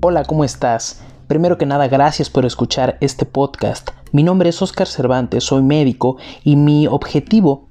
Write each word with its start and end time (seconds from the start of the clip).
Hola, 0.00 0.22
¿cómo 0.22 0.44
estás? 0.44 1.02
Primero 1.26 1.58
que 1.58 1.66
nada, 1.66 1.88
gracias 1.88 2.30
por 2.30 2.44
escuchar 2.44 2.98
este 3.00 3.26
podcast. 3.26 3.90
Mi 4.12 4.22
nombre 4.22 4.50
es 4.50 4.62
Oscar 4.62 4.86
Cervantes, 4.86 5.42
soy 5.42 5.60
médico 5.62 6.18
y 6.44 6.54
mi 6.54 6.86
objetivo 6.86 7.67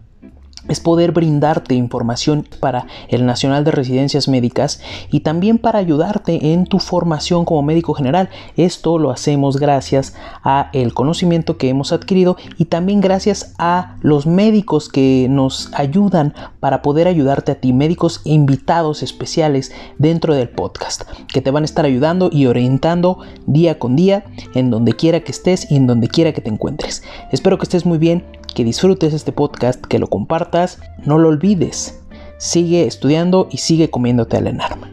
es 0.67 0.79
poder 0.79 1.11
brindarte 1.11 1.75
información 1.75 2.45
para 2.59 2.87
el 3.09 3.25
Nacional 3.25 3.63
de 3.63 3.71
Residencias 3.71 4.27
Médicas 4.27 4.81
y 5.11 5.21
también 5.21 5.57
para 5.57 5.79
ayudarte 5.79 6.53
en 6.53 6.65
tu 6.65 6.79
formación 6.79 7.45
como 7.45 7.61
médico 7.61 7.93
general. 7.93 8.29
Esto 8.55 8.97
lo 8.97 9.11
hacemos 9.11 9.57
gracias 9.57 10.15
a 10.43 10.69
el 10.73 10.93
conocimiento 10.93 11.57
que 11.57 11.69
hemos 11.69 11.91
adquirido 11.91 12.37
y 12.57 12.65
también 12.65 13.01
gracias 13.01 13.53
a 13.57 13.95
los 14.01 14.25
médicos 14.25 14.89
que 14.89 15.27
nos 15.29 15.71
ayudan 15.73 16.33
para 16.59 16.81
poder 16.81 17.07
ayudarte 17.07 17.51
a 17.51 17.55
ti, 17.55 17.73
médicos 17.73 18.21
invitados 18.23 19.03
especiales 19.03 19.71
dentro 19.97 20.33
del 20.33 20.49
podcast, 20.49 21.03
que 21.27 21.41
te 21.41 21.51
van 21.51 21.63
a 21.63 21.65
estar 21.65 21.85
ayudando 21.85 22.29
y 22.31 22.45
orientando 22.45 23.19
día 23.45 23.79
con 23.79 23.95
día 23.95 24.25
en 24.53 24.69
donde 24.69 24.93
quiera 24.93 25.21
que 25.21 25.31
estés 25.31 25.71
y 25.71 25.75
en 25.75 25.87
donde 25.87 26.07
quiera 26.07 26.33
que 26.33 26.41
te 26.41 26.49
encuentres. 26.49 27.03
Espero 27.31 27.57
que 27.57 27.63
estés 27.63 27.85
muy 27.85 27.97
bien 27.97 28.23
que 28.57 28.63
disfrutes 28.63 29.13
este 29.13 29.31
podcast, 29.31 29.85
que 29.85 29.99
lo 29.99 30.07
compartas, 30.07 30.56
no 31.05 31.17
lo 31.19 31.29
olvides. 31.29 31.99
Sigue 32.37 32.87
estudiando 32.87 33.47
y 33.51 33.57
sigue 33.57 33.89
comiéndote 33.89 34.37
al 34.37 34.47
enarma. 34.47 34.91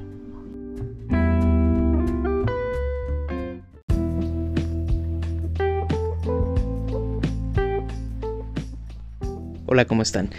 Hola, 9.66 9.86
¿cómo 9.86 10.02
están? 10.02 10.30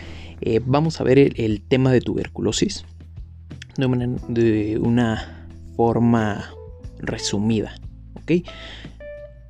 Eh, 0.41 0.61
vamos 0.63 1.01
a 1.01 1.03
ver 1.03 1.17
el, 1.19 1.61
tema 1.61 1.91
de 1.91 2.01
tuberculosis 2.01 2.85
de 3.77 3.85
una, 3.85 4.07
de 4.27 4.77
una 4.79 5.47
forma 5.75 6.51
resumida, 6.99 7.75
¿ok? 8.13 8.47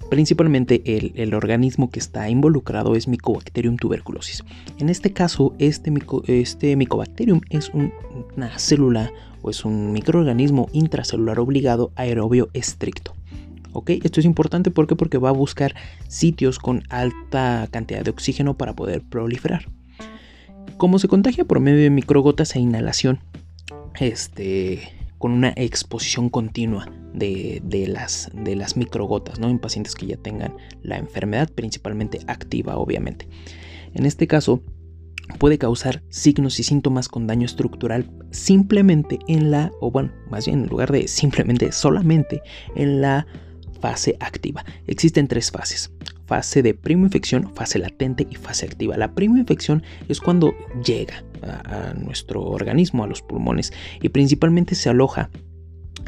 Principalmente 0.09 0.83
el, 1.15 1.33
organismo 1.33 1.89
que 1.89 1.99
está 1.99 2.29
involucrado 2.29 2.95
es 2.95 3.07
Mycobacterium 3.07 3.75
tuberculosis. 3.77 4.43
En 4.77 4.89
este 4.89 5.11
caso, 5.13 5.55
este, 5.57 5.91
este 6.27 6.75
Mycobacterium 6.75 7.41
es 7.49 7.71
una 7.73 8.59
célula 8.59 9.11
o 9.41 9.49
es 9.49 9.65
un 9.65 9.91
microorganismo 9.91 10.69
intracelular 10.73 11.39
obligado 11.39 11.91
aerobio 11.95 12.49
estricto. 12.53 13.15
¿Ok? 13.73 13.89
Esto 13.89 14.19
es 14.19 14.25
importante 14.25 14.71
porque, 14.71 14.95
porque 14.95 15.17
va 15.17 15.29
a 15.29 15.33
buscar 15.33 15.75
sitios 16.07 16.59
con 16.59 16.83
alta 16.89 17.67
cantidad 17.71 18.03
de 18.03 18.11
oxígeno 18.11 18.55
para 18.57 18.73
poder 18.73 19.01
proliferar. 19.01 19.69
Como 20.77 20.99
se 20.99 21.07
contagia 21.07 21.45
por 21.45 21.59
medio 21.59 21.81
de 21.81 21.89
microgotas 21.89 22.55
e 22.55 22.59
inhalación, 22.59 23.19
este, 23.99 24.81
con 25.17 25.31
una 25.31 25.51
exposición 25.55 26.29
continua 26.29 26.89
de, 27.15 27.85
las, 27.87 28.29
de 28.33 28.55
las 28.55 28.77
microgotas, 28.77 29.39
¿no? 29.39 29.49
En 29.49 29.59
pacientes 29.59 29.95
que 29.95 30.07
ya 30.07 30.17
tengan 30.17 30.55
la 30.81 30.97
enfermedad, 30.97 31.49
principalmente 31.49 32.19
activa, 32.27 32.77
obviamente. 32.77 33.27
En 33.93 34.05
este 34.05 34.27
caso, 34.27 34.61
puede 35.39 35.57
causar 35.57 36.03
signos 36.09 36.59
y 36.59 36.63
síntomas 36.63 37.07
con 37.07 37.27
daño 37.27 37.45
estructural 37.45 38.11
simplemente 38.31 39.19
en 39.27 39.51
la, 39.51 39.71
o 39.79 39.91
bueno, 39.91 40.11
más 40.29 40.45
bien 40.45 40.63
en 40.63 40.67
lugar 40.67 40.91
de 40.91 41.07
simplemente, 41.07 41.71
solamente 41.71 42.41
en 42.75 43.01
la 43.01 43.25
fase 43.79 44.17
activa. 44.19 44.65
Existen 44.87 45.27
tres 45.27 45.51
fases. 45.51 45.91
Fase 46.25 46.63
de 46.63 46.75
infección, 46.89 47.53
fase 47.53 47.77
latente 47.77 48.27
y 48.29 48.35
fase 48.35 48.65
activa. 48.65 48.97
La 48.97 49.13
infección 49.17 49.83
es 50.09 50.19
cuando 50.19 50.55
llega 50.83 51.23
a 51.43 51.93
nuestro 51.93 52.41
organismo, 52.41 53.03
a 53.03 53.07
los 53.07 53.21
pulmones, 53.21 53.71
y 54.01 54.09
principalmente 54.09 54.73
se 54.73 54.89
aloja 54.89 55.29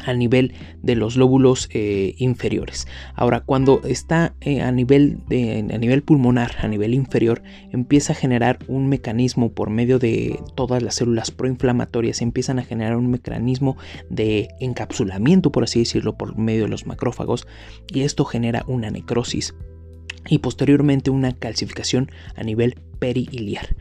a 0.04 0.14
nivel 0.14 0.54
de 0.82 0.94
los 0.94 1.16
lóbulos 1.16 1.68
eh, 1.72 2.14
inferiores. 2.18 2.86
Ahora, 3.14 3.40
cuando 3.40 3.82
está 3.84 4.34
eh, 4.40 4.60
a, 4.60 4.72
nivel 4.72 5.18
de, 5.28 5.58
a 5.72 5.78
nivel 5.78 6.02
pulmonar, 6.02 6.56
a 6.60 6.68
nivel 6.68 6.94
inferior, 6.94 7.42
empieza 7.72 8.12
a 8.12 8.16
generar 8.16 8.58
un 8.68 8.88
mecanismo 8.88 9.52
por 9.52 9.70
medio 9.70 9.98
de 9.98 10.40
todas 10.54 10.82
las 10.82 10.96
células 10.96 11.30
proinflamatorias, 11.30 12.22
empiezan 12.22 12.58
a 12.58 12.64
generar 12.64 12.96
un 12.96 13.10
mecanismo 13.10 13.76
de 14.10 14.48
encapsulamiento, 14.60 15.52
por 15.52 15.64
así 15.64 15.80
decirlo, 15.80 16.16
por 16.16 16.36
medio 16.36 16.64
de 16.64 16.68
los 16.68 16.86
macrófagos, 16.86 17.46
y 17.92 18.02
esto 18.02 18.24
genera 18.24 18.64
una 18.66 18.90
necrosis 18.90 19.54
y 20.28 20.38
posteriormente 20.38 21.10
una 21.10 21.32
calcificación 21.32 22.10
a 22.36 22.42
nivel 22.42 22.76
periliar. 22.98 23.76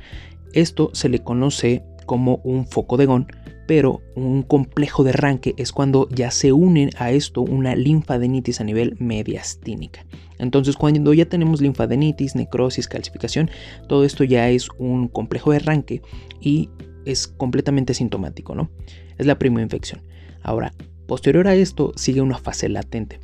Esto 0.53 0.91
se 0.93 1.09
le 1.09 1.19
conoce 1.19 1.83
como 2.07 2.41
un 2.43 2.65
foco 2.65 2.97
de 2.97 3.05
Gón 3.05 3.27
pero 3.67 4.01
un 4.15 4.41
complejo 4.41 5.03
de 5.03 5.11
arranque 5.11 5.53
es 5.57 5.71
cuando 5.71 6.07
ya 6.09 6.31
se 6.31 6.53
unen 6.53 6.89
a 6.97 7.11
esto 7.11 7.41
una 7.41 7.75
linfadenitis 7.75 8.61
a 8.61 8.63
nivel 8.63 8.95
mediastínica. 8.97 10.05
Entonces 10.39 10.77
cuando 10.77 11.13
ya 11.13 11.25
tenemos 11.25 11.61
linfadenitis, 11.61 12.35
necrosis, 12.35 12.87
calcificación, 12.87 13.51
todo 13.87 14.05
esto 14.05 14.23
ya 14.23 14.49
es 14.49 14.69
un 14.79 15.09
complejo 15.09 15.51
de 15.51 15.57
arranque 15.57 16.01
y 16.39 16.69
es 17.05 17.27
completamente 17.27 17.93
sintomático, 17.93 18.55
¿no? 18.55 18.69
Es 19.17 19.25
la 19.25 19.37
primera 19.37 19.63
infección. 19.63 20.01
Ahora, 20.41 20.73
posterior 21.05 21.47
a 21.47 21.55
esto 21.55 21.91
sigue 21.95 22.21
una 22.21 22.37
fase 22.37 22.69
latente. 22.69 23.19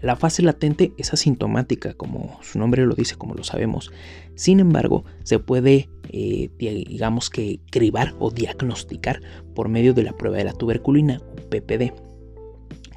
La 0.00 0.16
fase 0.16 0.42
latente 0.42 0.92
es 0.96 1.12
asintomática, 1.12 1.94
como 1.94 2.38
su 2.42 2.58
nombre 2.58 2.86
lo 2.86 2.94
dice, 2.94 3.16
como 3.16 3.34
lo 3.34 3.44
sabemos. 3.44 3.90
Sin 4.34 4.60
embargo, 4.60 5.04
se 5.24 5.38
puede, 5.38 5.88
eh, 6.10 6.50
digamos 6.58 7.30
que, 7.30 7.60
cribar 7.70 8.14
o 8.18 8.30
diagnosticar 8.30 9.20
por 9.54 9.68
medio 9.68 9.94
de 9.94 10.04
la 10.04 10.12
prueba 10.12 10.36
de 10.36 10.44
la 10.44 10.52
tuberculina, 10.52 11.20
PPD, 11.50 11.92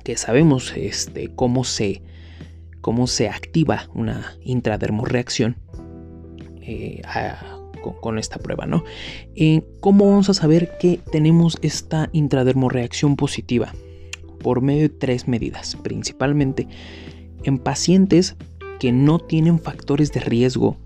que 0.04 0.18
sabemos 0.18 0.74
este, 0.76 1.30
cómo, 1.34 1.64
se, 1.64 2.02
cómo 2.82 3.08
se 3.08 3.30
activa 3.30 3.90
una 3.94 4.38
intradermorreacción 4.44 5.58
eh, 6.62 7.02
con, 8.02 8.20
esta 8.20 8.38
prueba, 8.38 8.68
¿no? 8.68 8.84
Eh, 9.36 9.64
¿Cómo 9.80 10.08
vamos 10.08 10.30
a 10.30 10.36
saber 10.36 10.78
que 10.80 11.00
tenemos 11.12 11.58
esta 11.64 12.10
intradermorreacción 12.12 13.16
positiva? 13.16 13.74
Por 14.44 14.62
medio 14.62 14.84
de 14.84 14.90
tres 14.90 15.28
medidas, 15.28 15.78
principalmente 15.84 16.68
en 17.44 17.58
pacientes 17.58 18.36
que 18.80 18.92
no 18.92 19.20
tienen 19.20 19.60
factores 19.60 20.12
de 20.12 20.20
riesgo. 20.20 20.78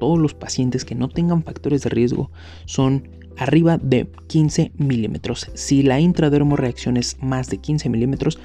Todos 0.00 0.18
los 0.18 0.34
pacientes 0.34 0.84
que 0.84 0.94
no 0.94 1.08
tengan 1.08 1.42
factores 1.42 1.82
de 1.82 1.90
riesgo 1.90 2.30
son 2.64 3.08
arriba 3.36 3.78
de 3.78 4.08
15 4.26 4.72
milímetros. 4.76 5.50
Si 5.54 5.82
la 5.82 6.00
intradermorreacción 6.00 6.96
es 6.96 7.16
más 7.22 7.48
de 7.48 7.58
15 7.58 7.88
milímetros, 7.88 8.38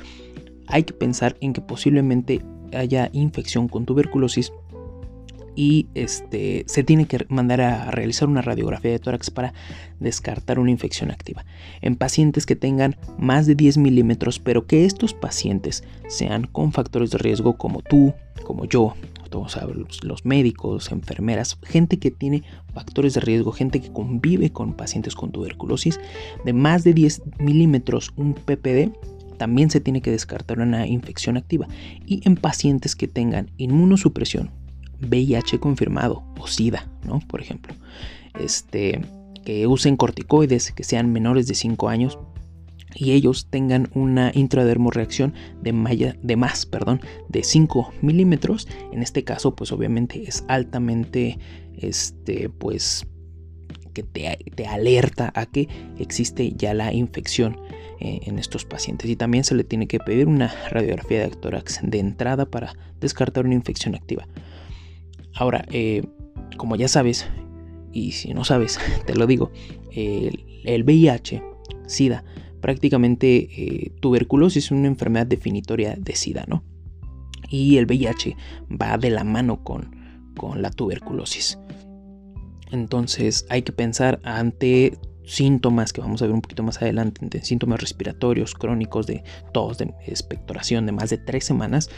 hay 0.67 0.83
que 0.83 0.93
pensar 0.93 1.37
en 1.41 1.53
que 1.53 1.61
posiblemente 1.61 2.41
haya 2.73 3.09
infección 3.13 3.67
con 3.67 3.85
tuberculosis 3.85 4.51
y 5.57 5.87
este, 5.95 6.63
se 6.67 6.83
tiene 6.83 7.07
que 7.07 7.25
mandar 7.29 7.61
a 7.61 7.89
realizar 7.89 8.29
una 8.29 8.43
radiografía 8.43 8.91
de 8.91 8.99
tórax 8.99 9.31
para 9.31 9.53
descartar 9.99 10.59
una 10.59 10.69
infección 10.69 11.09
activa. 11.09 11.45
En 11.81 11.95
pacientes 11.95 12.45
que 12.45 12.55
tengan 12.55 12.95
más 13.17 13.47
de 13.47 13.55
10 13.55 13.79
milímetros, 13.79 14.37
pero 14.39 14.67
que 14.67 14.85
estos 14.85 15.15
pacientes 15.15 15.83
sean 16.07 16.43
con 16.45 16.71
factores 16.71 17.09
de 17.09 17.17
riesgo 17.17 17.57
como 17.57 17.81
tú, 17.81 18.13
como 18.43 18.65
yo, 18.65 18.93
todos 19.31 19.57
los, 19.75 20.03
los 20.03 20.25
médicos, 20.25 20.91
enfermeras, 20.91 21.57
gente 21.63 21.97
que 21.97 22.11
tiene 22.11 22.43
factores 22.73 23.15
de 23.15 23.21
riesgo, 23.21 23.51
gente 23.51 23.81
que 23.81 23.91
convive 23.91 24.51
con 24.51 24.73
pacientes 24.73 25.15
con 25.15 25.31
tuberculosis, 25.31 25.99
de 26.45 26.53
más 26.53 26.83
de 26.83 26.93
10 26.93 27.23
milímetros, 27.39 28.13
un 28.15 28.35
PPD 28.35 28.91
también 29.37 29.69
se 29.69 29.79
tiene 29.79 30.01
que 30.01 30.11
descartar 30.11 30.59
una 30.59 30.87
infección 30.87 31.37
activa. 31.37 31.67
Y 32.05 32.27
en 32.27 32.35
pacientes 32.35 32.95
que 32.95 33.07
tengan 33.07 33.51
inmunosupresión, 33.57 34.51
VIH 35.01 35.59
confirmado 35.59 36.23
o 36.39 36.47
SIDA, 36.47 36.87
¿no? 37.03 37.19
Por 37.19 37.41
ejemplo, 37.41 37.73
este, 38.39 39.01
que 39.45 39.67
usen 39.67 39.97
corticoides, 39.97 40.71
que 40.71 40.83
sean 40.83 41.11
menores 41.11 41.47
de 41.47 41.55
5 41.55 41.89
años 41.89 42.19
y 42.95 43.11
ellos 43.11 43.47
tengan 43.49 43.89
una 43.93 44.31
intradermorreacción 44.33 45.33
de, 45.61 46.15
de 46.21 46.35
más, 46.35 46.65
perdón, 46.65 47.01
de 47.29 47.43
5 47.43 47.93
milímetros. 48.01 48.67
En 48.91 49.03
este 49.03 49.23
caso, 49.23 49.55
pues 49.55 49.71
obviamente 49.71 50.23
es 50.27 50.43
altamente, 50.47 51.37
este, 51.77 52.49
pues 52.49 53.05
que 53.93 54.03
te, 54.03 54.37
te, 54.55 54.67
alerta 54.67 55.31
a 55.35 55.45
que 55.45 55.67
existe 55.97 56.53
ya 56.55 56.73
la 56.73 56.93
infección 56.93 57.59
eh, 57.99 58.19
en 58.25 58.37
estos 58.37 58.65
pacientes. 58.65 59.09
Y 59.09 59.15
también 59.15 59.43
se 59.43 59.55
le 59.55 59.63
tiene 59.63 59.87
que 59.87 59.99
pedir 59.99 60.27
una 60.27 60.53
radiografía 60.69 61.21
de 61.21 61.29
tórax 61.29 61.79
de 61.81 61.99
entrada 61.99 62.45
para 62.45 62.73
descartar 62.99 63.45
una 63.45 63.55
infección 63.55 63.95
activa. 63.95 64.27
Ahora, 65.37 65.65
eh, 65.71 66.03
como 66.57 66.75
ya 66.75 66.87
sabes, 66.87 67.27
y 67.93 68.11
si 68.11 68.33
no 68.33 68.43
sabes, 68.43 68.79
te 69.05 69.15
lo 69.15 69.27
digo, 69.27 69.51
el, 69.91 70.83
VIH, 70.83 71.41
SIDA, 71.85 72.23
prácticamente 72.61 73.47
eh, 73.51 73.91
tuberculosis 73.99 74.65
es 74.65 74.71
una 74.71 74.87
enfermedad 74.87 75.27
definitoria 75.27 75.95
de 75.97 76.15
SIDA, 76.15 76.45
¿no? 76.47 76.63
Y 77.49 77.77
el 77.77 77.85
VIH 77.85 78.35
va 78.69 78.97
de 78.97 79.09
la 79.09 79.23
mano 79.23 79.63
con, 79.63 79.95
con 80.35 80.61
la 80.61 80.69
tuberculosis. 80.69 81.57
Entonces 82.71 83.45
hay 83.49 83.61
que 83.61 83.71
pensar 83.71 84.19
ante 84.23 84.97
síntomas 85.27 85.93
que 85.93 86.01
vamos 86.01 86.21
a 86.21 86.25
ver 86.25 86.33
un 86.33 86.41
poquito 86.41 86.63
más 86.63 86.81
adelante, 86.81 87.19
de 87.21 87.43
síntomas 87.43 87.79
respiratorios 87.79 88.55
crónicos 88.55 89.05
de 89.05 89.23
tos, 89.53 89.77
de 89.77 89.93
expectoración 90.07 90.85
de 90.85 90.93
más 90.93 91.09
de 91.09 91.17
tres 91.17 91.45
semanas, 91.45 91.89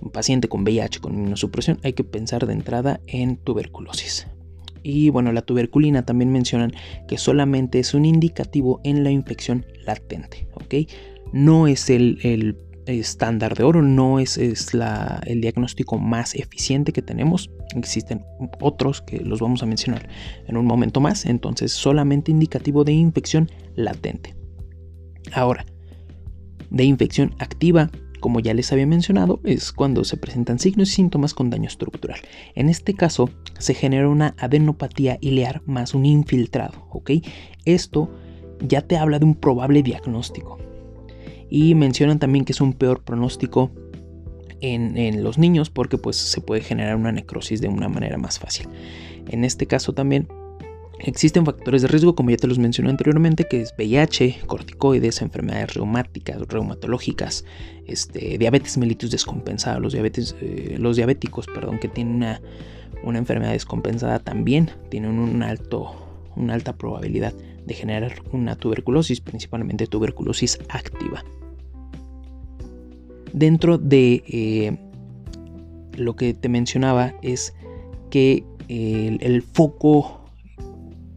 un 0.00 0.10
paciente 0.10 0.48
con 0.48 0.62
VIH 0.62 1.00
con 1.00 1.14
inmunosupresión, 1.14 1.80
hay 1.82 1.94
que 1.94 2.04
pensar 2.04 2.46
de 2.46 2.52
entrada 2.52 3.00
en 3.06 3.36
tuberculosis. 3.36 4.26
Y 4.82 5.08
bueno, 5.08 5.32
la 5.32 5.40
tuberculina 5.40 6.04
también 6.04 6.30
mencionan 6.30 6.74
que 7.08 7.16
solamente 7.16 7.78
es 7.78 7.94
un 7.94 8.04
indicativo 8.04 8.80
en 8.84 9.02
la 9.02 9.10
infección 9.10 9.64
latente, 9.86 10.46
¿ok? 10.52 10.90
No 11.32 11.66
es 11.66 11.88
el 11.88 12.58
estándar 12.86 13.54
de 13.56 13.64
oro, 13.64 13.82
no 13.82 14.18
es, 14.18 14.38
es 14.38 14.74
la, 14.74 15.20
el 15.26 15.40
diagnóstico 15.40 15.98
más 15.98 16.34
eficiente 16.34 16.92
que 16.92 17.02
tenemos. 17.02 17.50
Existen 17.74 18.24
otros 18.60 19.02
que 19.02 19.20
los 19.20 19.40
vamos 19.40 19.62
a 19.62 19.66
mencionar 19.66 20.08
en 20.46 20.56
un 20.56 20.66
momento 20.66 21.00
más, 21.00 21.26
entonces 21.26 21.72
solamente 21.72 22.30
indicativo 22.30 22.84
de 22.84 22.92
infección 22.92 23.50
latente. 23.74 24.34
Ahora, 25.32 25.64
de 26.70 26.84
infección 26.84 27.34
activa, 27.38 27.90
como 28.20 28.40
ya 28.40 28.54
les 28.54 28.72
había 28.72 28.86
mencionado, 28.86 29.40
es 29.44 29.72
cuando 29.72 30.04
se 30.04 30.16
presentan 30.16 30.58
signos 30.58 30.90
y 30.90 30.94
síntomas 30.94 31.34
con 31.34 31.50
daño 31.50 31.68
estructural. 31.68 32.20
En 32.54 32.68
este 32.68 32.94
caso, 32.94 33.30
se 33.58 33.74
genera 33.74 34.08
una 34.08 34.34
adenopatía 34.38 35.18
ilear 35.20 35.62
más 35.66 35.94
un 35.94 36.06
infiltrado, 36.06 36.86
¿ok? 36.90 37.10
Esto 37.64 38.10
ya 38.60 38.80
te 38.80 38.96
habla 38.96 39.18
de 39.18 39.26
un 39.26 39.34
probable 39.34 39.82
diagnóstico. 39.82 40.58
Y 41.50 41.74
mencionan 41.74 42.18
también 42.18 42.44
que 42.44 42.52
es 42.52 42.60
un 42.60 42.72
peor 42.72 43.02
pronóstico 43.02 43.70
en, 44.60 45.22
los 45.22 45.38
niños 45.38 45.70
porque 45.70 45.98
pues 45.98 46.16
se 46.16 46.40
puede 46.40 46.62
generar 46.62 46.96
una 46.96 47.12
necrosis 47.12 47.60
de 47.60 47.68
una 47.68 47.88
manera 47.88 48.16
más 48.18 48.38
fácil. 48.38 48.68
En 49.28 49.44
este 49.44 49.66
caso 49.66 49.92
también 49.92 50.28
existen 51.00 51.44
factores 51.44 51.82
de 51.82 51.88
riesgo 51.88 52.14
como 52.14 52.30
ya 52.30 52.36
te 52.36 52.46
los 52.46 52.58
mencioné 52.58 52.90
anteriormente 52.90 53.44
que 53.44 53.60
es 53.60 53.74
VIH, 53.76 54.42
corticoides, 54.46 55.20
enfermedades 55.22 55.74
reumáticas, 55.74 56.40
reumatológicas, 56.48 57.44
este, 57.86 58.38
diabetes 58.38 58.78
mellitus 58.78 59.10
descompensada, 59.10 59.78
los, 59.80 59.92
diabetes, 59.92 60.34
eh, 60.40 60.76
los 60.78 60.96
diabéticos 60.96 61.46
perdón, 61.46 61.78
que 61.78 61.88
tienen 61.88 62.14
una, 62.14 62.40
una 63.02 63.18
enfermedad 63.18 63.52
descompensada 63.52 64.18
también 64.18 64.70
tienen 64.88 65.18
un 65.18 65.42
alto, 65.42 65.92
una 66.36 66.54
alta 66.54 66.76
probabilidad 66.76 67.34
de 67.66 67.74
generar 67.74 68.22
una 68.32 68.56
tuberculosis, 68.56 69.20
principalmente 69.20 69.86
tuberculosis 69.86 70.58
activa. 70.68 71.24
Dentro 73.32 73.78
de 73.78 74.22
eh, 74.28 74.78
lo 75.96 76.16
que 76.16 76.34
te 76.34 76.48
mencionaba 76.48 77.14
es 77.22 77.54
que 78.10 78.44
el, 78.68 79.42
foco 79.42 80.20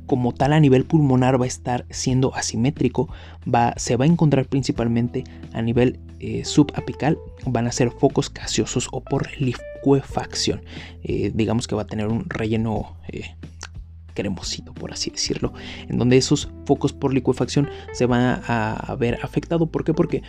como 0.07 0.33
tal 0.33 0.53
a 0.53 0.59
nivel 0.59 0.85
pulmonar 0.85 1.39
va 1.39 1.45
a 1.45 1.47
estar 1.47 1.85
siendo 1.89 2.33
asimétrico, 2.33 3.09
va, 3.53 3.73
se 3.77 3.97
va 3.97 4.05
a 4.05 4.07
encontrar 4.07 4.47
principalmente 4.47 5.25
a 5.53 5.61
nivel 5.61 5.99
eh, 6.19 6.45
subapical, 6.45 7.19
van 7.45 7.67
a 7.67 7.71
ser 7.71 7.91
focos 7.91 8.33
gaseosos 8.33 8.87
o 8.91 9.01
por 9.01 9.29
liquefacción. 9.39 10.61
Eh, 11.03 11.31
digamos 11.35 11.67
que 11.67 11.75
va 11.75 11.83
a 11.83 11.87
tener 11.87 12.07
un 12.07 12.27
relleno 12.27 12.95
cremosito, 14.17 14.73
por 14.73 14.91
así 14.91 15.11
decirlo, 15.11 15.53
en 15.87 15.99
donde 15.99 16.17
esos 16.17 16.49
focos 16.65 16.91
por 16.91 17.13
liquefacción 17.13 17.69
se 17.93 18.07
van 18.07 18.41
a, 18.47 18.95
ver 18.99 19.19
afectados. 19.21 19.69
¿Por 19.69 19.83
qué? 19.83 19.93
Porque 19.93 20.23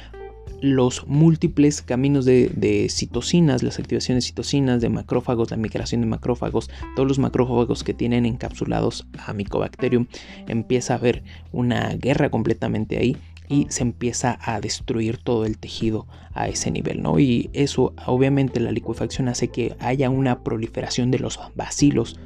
los 0.61 1.07
múltiples 1.07 1.81
caminos 1.81 2.27
de, 2.27 2.87
citocinas, 2.91 3.63
las 3.63 3.79
activaciones 3.79 4.25
de 4.25 4.29
citocinas, 4.29 4.83
de 4.83 4.91
macrófagos, 4.91 5.51
la 5.51 5.57
migración 5.57 6.03
de 6.03 6.07
macrófagos, 6.07 6.69
todos 6.97 7.09
los 7.09 7.19
macrófagos 7.19 7.83
que 7.83 7.95
tienen 7.95 8.27
encapsulados 8.27 9.07
a 9.25 9.33
Mycobacterium, 9.33 10.07
empieza 10.49 10.93
a 10.93 10.99
haber 10.99 11.23
una 11.51 11.95
guerra 11.95 12.31
completamente 12.31 12.99
ahí 12.99 13.17
y 13.49 13.67
se 13.71 13.83
empieza 13.83 14.39
a 14.43 14.61
destruir 14.61 15.17
todo 15.17 15.47
el 15.47 15.57
tejido 15.57 16.07
a 16.35 16.49
ese 16.49 16.71
nivel, 16.71 17.03
¿no? 17.03 17.19
Y 17.19 17.49
eso, 17.55 17.95
obviamente, 18.07 18.61
la 18.61 18.71
liquefacción 18.71 19.29
hace 19.29 19.49
que 19.49 19.75
haya 19.81 20.11
una 20.11 20.45
proliferación 20.45 21.11
de 21.11 21.19
los 21.19 21.41
bacilos 21.55 22.19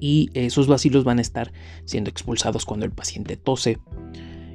y 0.00 0.30
esos 0.34 0.66
bacilos 0.66 1.04
van 1.04 1.18
a 1.18 1.22
estar 1.22 1.52
siendo 1.84 2.10
expulsados 2.10 2.64
cuando 2.64 2.86
el 2.86 2.92
paciente 2.92 3.36
tose. 3.36 3.78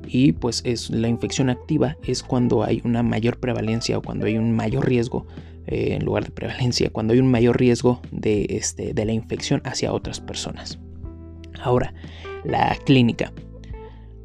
Y 0.07 0.33
pues 0.33 0.61
es 0.65 0.89
la 0.89 1.07
infección 1.07 1.49
activa 1.49 1.97
es 2.03 2.23
cuando 2.23 2.63
hay 2.63 2.81
una 2.83 3.03
mayor 3.03 3.39
prevalencia 3.39 3.97
o 3.97 4.01
cuando 4.01 4.25
hay 4.25 4.37
un 4.37 4.51
mayor 4.51 4.87
riesgo 4.87 5.25
eh, 5.67 5.93
en 5.93 6.03
lugar 6.03 6.25
de 6.25 6.31
prevalencia, 6.31 6.89
cuando 6.89 7.13
hay 7.13 7.19
un 7.19 7.29
mayor 7.29 7.57
riesgo 7.57 8.01
de, 8.11 8.45
este, 8.49 8.93
de 8.93 9.05
la 9.05 9.13
infección 9.13 9.61
hacia 9.63 9.93
otras 9.93 10.19
personas. 10.19 10.79
Ahora, 11.61 11.93
la 12.43 12.75
clínica. 12.85 13.31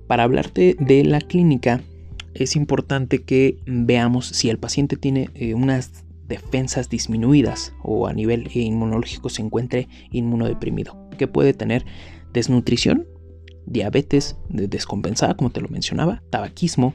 Para 0.06 0.22
hablarte 0.22 0.76
de 0.78 1.04
la 1.04 1.20
clínica, 1.20 1.82
es 2.34 2.56
importante 2.56 3.22
que 3.22 3.58
veamos 3.66 4.26
si 4.26 4.50
el 4.50 4.58
paciente 4.58 4.96
tiene 4.96 5.30
eh, 5.34 5.54
unas 5.54 6.04
defensas 6.26 6.88
disminuidas 6.88 7.74
o 7.82 8.06
a 8.06 8.12
nivel 8.12 8.50
inmunológico 8.54 9.28
se 9.28 9.42
encuentre 9.42 9.88
inmunodeprimido 10.10 11.05
que 11.16 11.28
puede 11.28 11.52
tener 11.52 11.84
desnutrición, 12.32 13.06
diabetes 13.66 14.36
descompensada, 14.48 15.36
como 15.36 15.50
te 15.50 15.60
lo 15.60 15.68
mencionaba, 15.68 16.22
tabaquismo, 16.30 16.94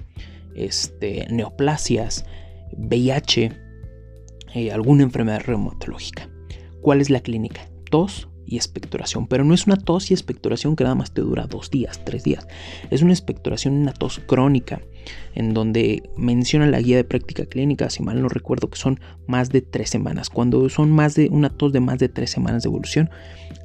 este, 0.56 1.28
neoplasias, 1.30 2.26
VIH, 2.78 3.52
eh, 4.54 4.72
alguna 4.72 5.04
enfermedad 5.04 5.42
reumatológica. 5.46 6.30
¿Cuál 6.82 7.02
es 7.02 7.10
la 7.10 7.22
clínica? 7.22 7.70
Tos, 7.90 8.30
y 8.46 8.56
expectoración. 8.56 9.28
Pero 9.28 9.44
no 9.44 9.54
es 9.54 9.68
una 9.68 9.78
tos 9.78 10.12
y 10.12 10.14
expectoración 10.14 10.76
que 10.76 10.84
nada 10.84 10.96
más 10.96 11.14
te 11.14 11.22
dura 11.22 11.48
dos 11.48 11.70
días, 11.70 12.04
tres 12.06 12.24
días. 12.24 12.48
Es 12.90 13.02
una 13.02 13.14
expectoración, 13.14 13.76
una 13.76 13.94
tos 13.94 14.20
crónica, 14.26 14.82
en 15.34 15.54
donde 15.54 16.04
menciona 16.18 16.68
la 16.68 16.82
guía 16.82 16.98
de 16.98 17.04
práctica 17.04 17.46
clínica, 17.46 17.90
si 17.90 18.04
mal 18.04 18.22
no 18.22 18.30
recuerdo, 18.30 18.70
que 18.70 18.78
son 18.78 19.00
más 19.28 19.50
de 19.50 19.62
tres 19.62 19.90
semanas. 19.90 20.30
Cuando 20.30 20.68
son 20.70 20.92
más 20.92 21.16
de 21.16 21.30
una 21.30 21.50
tos 21.50 21.72
de 21.72 21.80
más 21.80 22.00
de 22.00 22.10
tres 22.10 22.30
semanas 22.30 22.64
de 22.64 22.70
evolución, 22.70 23.10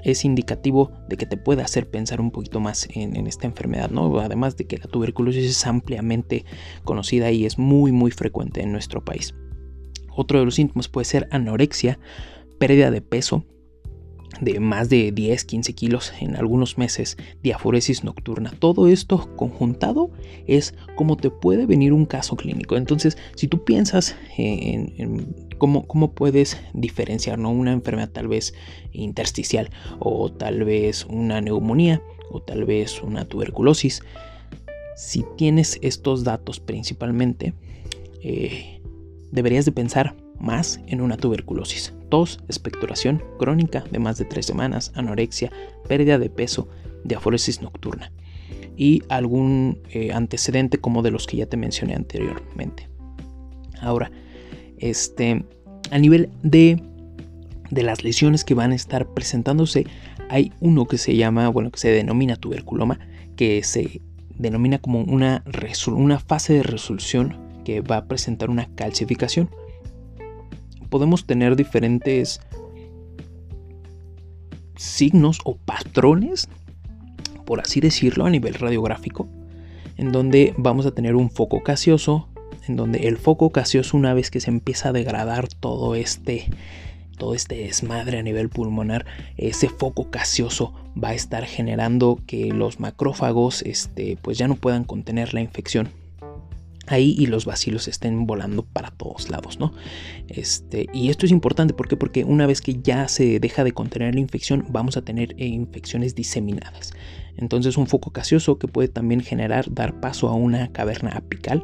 es 0.05 0.25
indicativo 0.25 0.93
de 1.09 1.17
que 1.17 1.27
te 1.27 1.37
puede 1.37 1.63
hacer 1.63 1.91
pensar 1.91 2.21
un 2.21 2.31
poquito 2.31 2.61
más 2.61 2.89
en, 2.95 3.17
en 3.17 3.27
esta 3.27 3.47
enfermedad, 3.47 3.91
¿no? 3.91 4.21
Además 4.21 4.57
de 4.57 4.67
que 4.67 4.79
la 4.79 4.87
tuberculosis 4.87 5.45
es 5.45 5.67
ampliamente 5.67 6.45
conocida 6.85 7.33
y 7.33 7.45
es 7.45 7.59
muy, 7.59 7.93
muy 7.93 8.13
frecuente 8.13 8.63
en 8.63 8.73
nuestro 8.73 9.05
país. 9.05 9.35
Otro 10.15 10.39
de 10.39 10.45
los 10.45 10.55
síntomas 10.55 10.89
puede 10.89 11.05
ser 11.05 11.29
anorexia, 11.31 11.99
pérdida 12.59 12.91
de 12.91 13.03
peso, 13.03 13.45
de 14.41 14.61
más 14.61 14.89
de 14.89 15.13
10, 15.13 15.45
15 15.45 15.73
kilos 15.75 16.13
en 16.21 16.37
algunos 16.37 16.79
meses, 16.79 17.17
diaforesis 17.43 18.05
nocturna. 18.05 18.53
Todo 18.59 18.89
esto 18.89 19.29
conjuntado 19.37 20.11
es 20.47 20.75
como 20.97 21.17
te 21.17 21.31
puede 21.31 21.67
venir 21.67 21.93
un 21.93 22.07
caso 22.07 22.37
clínico. 22.37 22.77
Entonces, 22.77 23.17
si 23.35 23.49
tú 23.49 23.65
piensas 23.65 24.17
en, 24.37 25.35
cómo, 25.59 26.13
puedes 26.13 26.59
diferenciar 26.75 27.39
¿no? 27.39 27.51
una 27.51 27.73
enfermedad 27.73 28.11
tal 28.11 28.29
vez 28.29 28.55
intersticial 28.93 29.71
o 29.99 30.31
tal 30.31 30.65
vez 30.65 31.05
una 31.07 31.41
neumonía 31.41 32.03
o 32.31 32.41
tal 32.41 32.65
vez 32.65 33.03
una 33.03 33.25
tuberculosis, 33.25 34.03
si 34.97 35.25
tienes 35.37 35.79
estos 35.83 36.25
datos 36.25 36.61
principalmente, 36.61 37.55
eh, 38.23 38.81
deberías 39.31 39.65
de 39.65 39.73
pensar 39.73 40.17
más 40.39 40.81
en 40.87 41.01
una 41.01 41.17
tuberculosis. 41.17 41.93
Tos, 42.09 42.41
expectoración 42.49 43.23
crónica 43.39 43.85
de 43.91 43.99
más 43.99 44.19
de 44.19 44.25
tres 44.25 44.47
semanas, 44.47 44.93
anorexia, 44.95 45.51
pérdida 45.89 46.19
de 46.19 46.31
peso, 46.31 46.69
diaforesis 47.05 47.63
nocturna 47.63 48.13
y 48.77 49.03
algún 49.09 49.79
eh, 49.91 50.13
antecedente 50.13 50.79
como 50.79 51.03
de 51.03 51.11
los 51.11 51.27
que 51.27 51.39
ya 51.39 51.47
te 51.47 51.57
mencioné 51.57 51.95
anteriormente. 51.95 52.89
Ahora, 53.81 54.11
este, 54.79 55.45
a 55.91 55.99
nivel 55.99 56.31
de, 56.43 56.83
de 57.71 57.83
las 57.83 58.05
lesiones 58.05 58.45
que 58.45 58.55
van 58.55 58.73
a 58.73 58.75
estar 58.75 59.07
presentándose, 59.07 59.87
hay 60.29 60.53
uno 60.61 60.87
que 60.87 60.99
se 60.99 61.17
llama, 61.17 61.49
bueno, 61.49 61.71
que 61.71 61.79
se 61.79 61.91
denomina 61.91 62.37
tuberculoma, 62.37 62.99
que 63.37 63.63
se 63.63 64.01
denomina 64.39 64.79
como 64.79 65.01
una, 65.01 65.45
una 65.89 66.19
fase 66.19 66.55
de 66.55 66.63
resolución 66.63 67.37
que 67.65 67.81
va 67.81 67.99
a 67.99 68.05
presentar 68.07 68.51
una 68.51 68.69
calcificación 68.75 69.51
podemos 70.87 71.27
tener 71.27 71.57
diferentes 71.57 72.41
signos 74.77 75.41
o 75.45 75.57
patrones, 75.57 76.49
por 77.45 77.61
así 77.61 77.81
decirlo, 77.81 78.27
a 78.27 78.31
nivel 78.31 78.55
radiográfico, 78.55 79.29
en 79.97 80.13
donde 80.13 80.55
vamos 80.57 80.87
a 80.87 80.93
tener 80.93 81.17
un 81.17 81.31
foco 81.31 81.63
gaseoso, 81.65 82.29
en 82.69 82.77
donde 82.77 83.09
el 83.09 83.17
foco 83.17 83.51
gaseoso 83.51 83.97
una 83.97 84.15
vez 84.15 84.31
que 84.31 84.41
se 84.41 84.51
empieza 84.51 84.91
a 84.91 84.93
degradar 84.93 85.49
todo 85.49 85.95
este 85.95 86.49
todo 87.17 87.35
este 87.35 87.57
desmadre 87.57 88.19
a 88.19 88.23
nivel 88.23 88.51
pulmonar, 88.51 89.07
ese 89.39 89.71
foco 89.71 90.09
gaseoso 90.13 90.75
va 91.03 91.09
a 91.09 91.15
estar 91.15 91.47
generando 91.47 92.21
que 92.27 92.53
los 92.53 92.79
macrófagos 92.79 93.63
este, 93.63 94.19
pues 94.21 94.37
ya 94.37 94.49
no 94.49 94.57
puedan 94.57 94.85
contener 94.85 95.33
la 95.33 95.41
infección 95.41 95.89
ahí 96.87 97.15
y 97.19 97.27
los 97.27 97.45
vacilos 97.45 97.89
estén 97.89 98.27
volando 98.27 98.65
para 98.65 98.91
todos 98.91 99.31
lados, 99.31 99.59
¿no? 99.59 99.73
Este, 100.29 100.87
y 100.93 101.11
esto 101.11 101.27
es 101.27 101.33
importante, 101.33 101.75
¿por 101.75 101.89
qué? 101.89 101.97
Porque 101.97 102.25
una 102.25 102.47
vez 102.47 102.61
que 102.61 102.81
ya 102.81 103.09
se 103.09 103.41
deja 103.41 103.65
de 103.65 103.73
contener 103.73 104.15
la 104.15 104.21
infección, 104.21 104.67
vamos 104.69 104.97
a 104.97 105.03
tener 105.03 105.35
eh, 105.39 105.47
infecciones 105.47 106.15
diseminadas. 106.15 106.93
Entonces 107.37 107.77
un 107.77 107.87
foco 107.87 108.11
gaseoso 108.11 108.59
que 108.59 108.69
puede 108.69 108.89
también 108.89 109.21
generar, 109.21 109.73
dar 109.73 110.01
paso 110.01 110.29
a 110.29 110.35
una 110.35 110.73
caverna 110.73 111.11
apical 111.11 111.63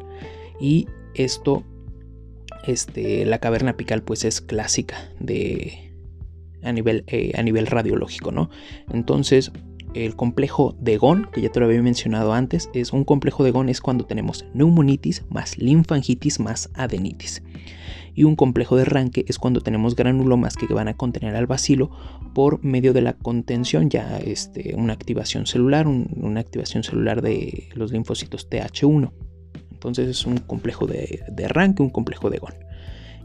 y 0.60 0.86
esto, 1.14 1.64
este, 2.66 3.24
la 3.24 3.38
caverna 3.38 3.72
apical 3.72 4.02
pues 4.02 4.24
es 4.24 4.40
clásica 4.40 5.10
de, 5.18 5.92
a, 6.62 6.72
nivel, 6.72 7.04
eh, 7.06 7.32
a 7.36 7.42
nivel 7.42 7.66
radiológico, 7.66 8.32
¿no? 8.32 8.50
Entonces 8.92 9.50
el 9.94 10.16
complejo 10.16 10.74
de 10.80 10.96
GON, 10.96 11.28
que 11.32 11.40
ya 11.40 11.50
te 11.50 11.60
lo 11.60 11.66
había 11.66 11.82
mencionado 11.82 12.32
antes, 12.32 12.70
es 12.74 12.92
un 12.92 13.04
complejo 13.04 13.44
de 13.44 13.50
GON 13.50 13.68
es 13.68 13.80
cuando 13.80 14.04
tenemos 14.04 14.44
neumonitis 14.54 15.24
más 15.30 15.58
linfangitis 15.58 16.40
más 16.40 16.70
adenitis. 16.74 17.42
Y 18.14 18.24
un 18.24 18.36
complejo 18.36 18.76
de 18.76 18.84
Ranke 18.84 19.24
es 19.26 19.38
cuando 19.38 19.60
tenemos 19.60 19.96
granulomas 19.96 20.56
que 20.56 20.66
van 20.72 20.88
a 20.88 20.96
contener 20.96 21.34
al 21.34 21.46
bacilo 21.46 21.90
por 22.34 22.62
medio 22.62 22.92
de 22.92 23.00
la 23.00 23.14
contención, 23.14 23.88
ya 23.88 24.18
este, 24.18 24.74
una 24.76 24.92
activación 24.92 25.46
celular, 25.46 25.86
una 25.86 26.40
activación 26.40 26.82
celular 26.82 27.22
de 27.22 27.68
los 27.74 27.92
linfocitos 27.92 28.50
TH1. 28.50 29.10
Entonces 29.72 30.08
es 30.08 30.26
un 30.26 30.38
complejo 30.38 30.86
de, 30.86 31.22
de 31.28 31.74
un 31.78 31.90
complejo 31.90 32.28
de 32.28 32.38
GON. 32.38 32.54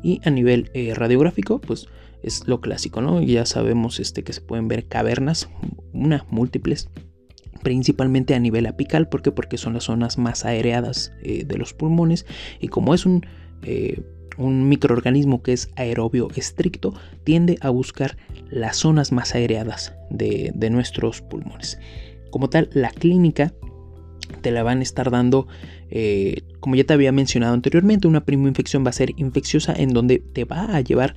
Y 0.04 0.22
a 0.24 0.30
nivel 0.30 0.72
eh, 0.74 0.94
radiográfico, 0.94 1.60
pues 1.60 1.88
es 2.24 2.48
lo 2.48 2.62
clásico, 2.62 3.02
¿no? 3.02 3.22
Ya 3.22 3.46
sabemos 3.46 4.00
este, 4.00 4.24
que 4.24 4.34
se 4.34 4.42
pueden 4.42 4.68
ver 4.68 4.88
cavernas, 4.88 5.50
una, 5.94 6.26
múltiples, 6.30 6.90
principalmente 7.64 8.36
a 8.36 8.40
nivel 8.40 8.66
apical, 8.66 9.10
¿por 9.10 9.22
qué? 9.22 9.32
Porque 9.32 9.58
son 9.58 9.74
las 9.74 9.86
zonas 9.86 10.18
más 10.18 10.46
aereadas 10.46 11.14
eh, 11.24 11.44
de 11.46 11.58
los 11.58 11.74
pulmones 11.74 12.26
y 12.60 12.68
como 12.68 12.94
es 12.94 13.06
un, 13.06 13.26
eh, 13.64 14.02
un 14.38 14.70
microorganismo 14.70 15.42
que 15.42 15.54
es 15.54 15.70
aerobio 15.76 16.28
estricto, 16.36 16.94
tiende 17.24 17.58
a 17.62 17.70
buscar 17.70 18.18
las 18.50 18.78
zonas 18.78 19.12
más 19.12 19.36
aereadas 19.36 19.94
de, 20.10 20.52
de 20.54 20.70
nuestros 20.70 21.22
pulmones. 21.22 21.80
Como 22.30 22.50
tal, 22.50 22.70
la 22.74 22.90
clínica 22.90 23.54
te 24.42 24.52
la 24.52 24.64
van 24.64 24.80
a 24.80 24.84
estar 24.84 25.10
dando, 25.10 25.48
eh, 25.90 26.42
como 26.60 26.76
ya 26.76 26.84
te 26.84 26.94
había 26.94 27.12
mencionado 27.12 27.54
anteriormente, 27.54 28.08
una 28.08 28.24
infección 28.28 28.86
va 28.86 28.90
a 28.90 28.94
ser 28.94 29.12
infecciosa 29.18 29.74
en 29.76 29.90
donde 29.90 30.20
te 30.20 30.46
va 30.46 30.76
a 30.76 30.82
llevar 30.82 31.16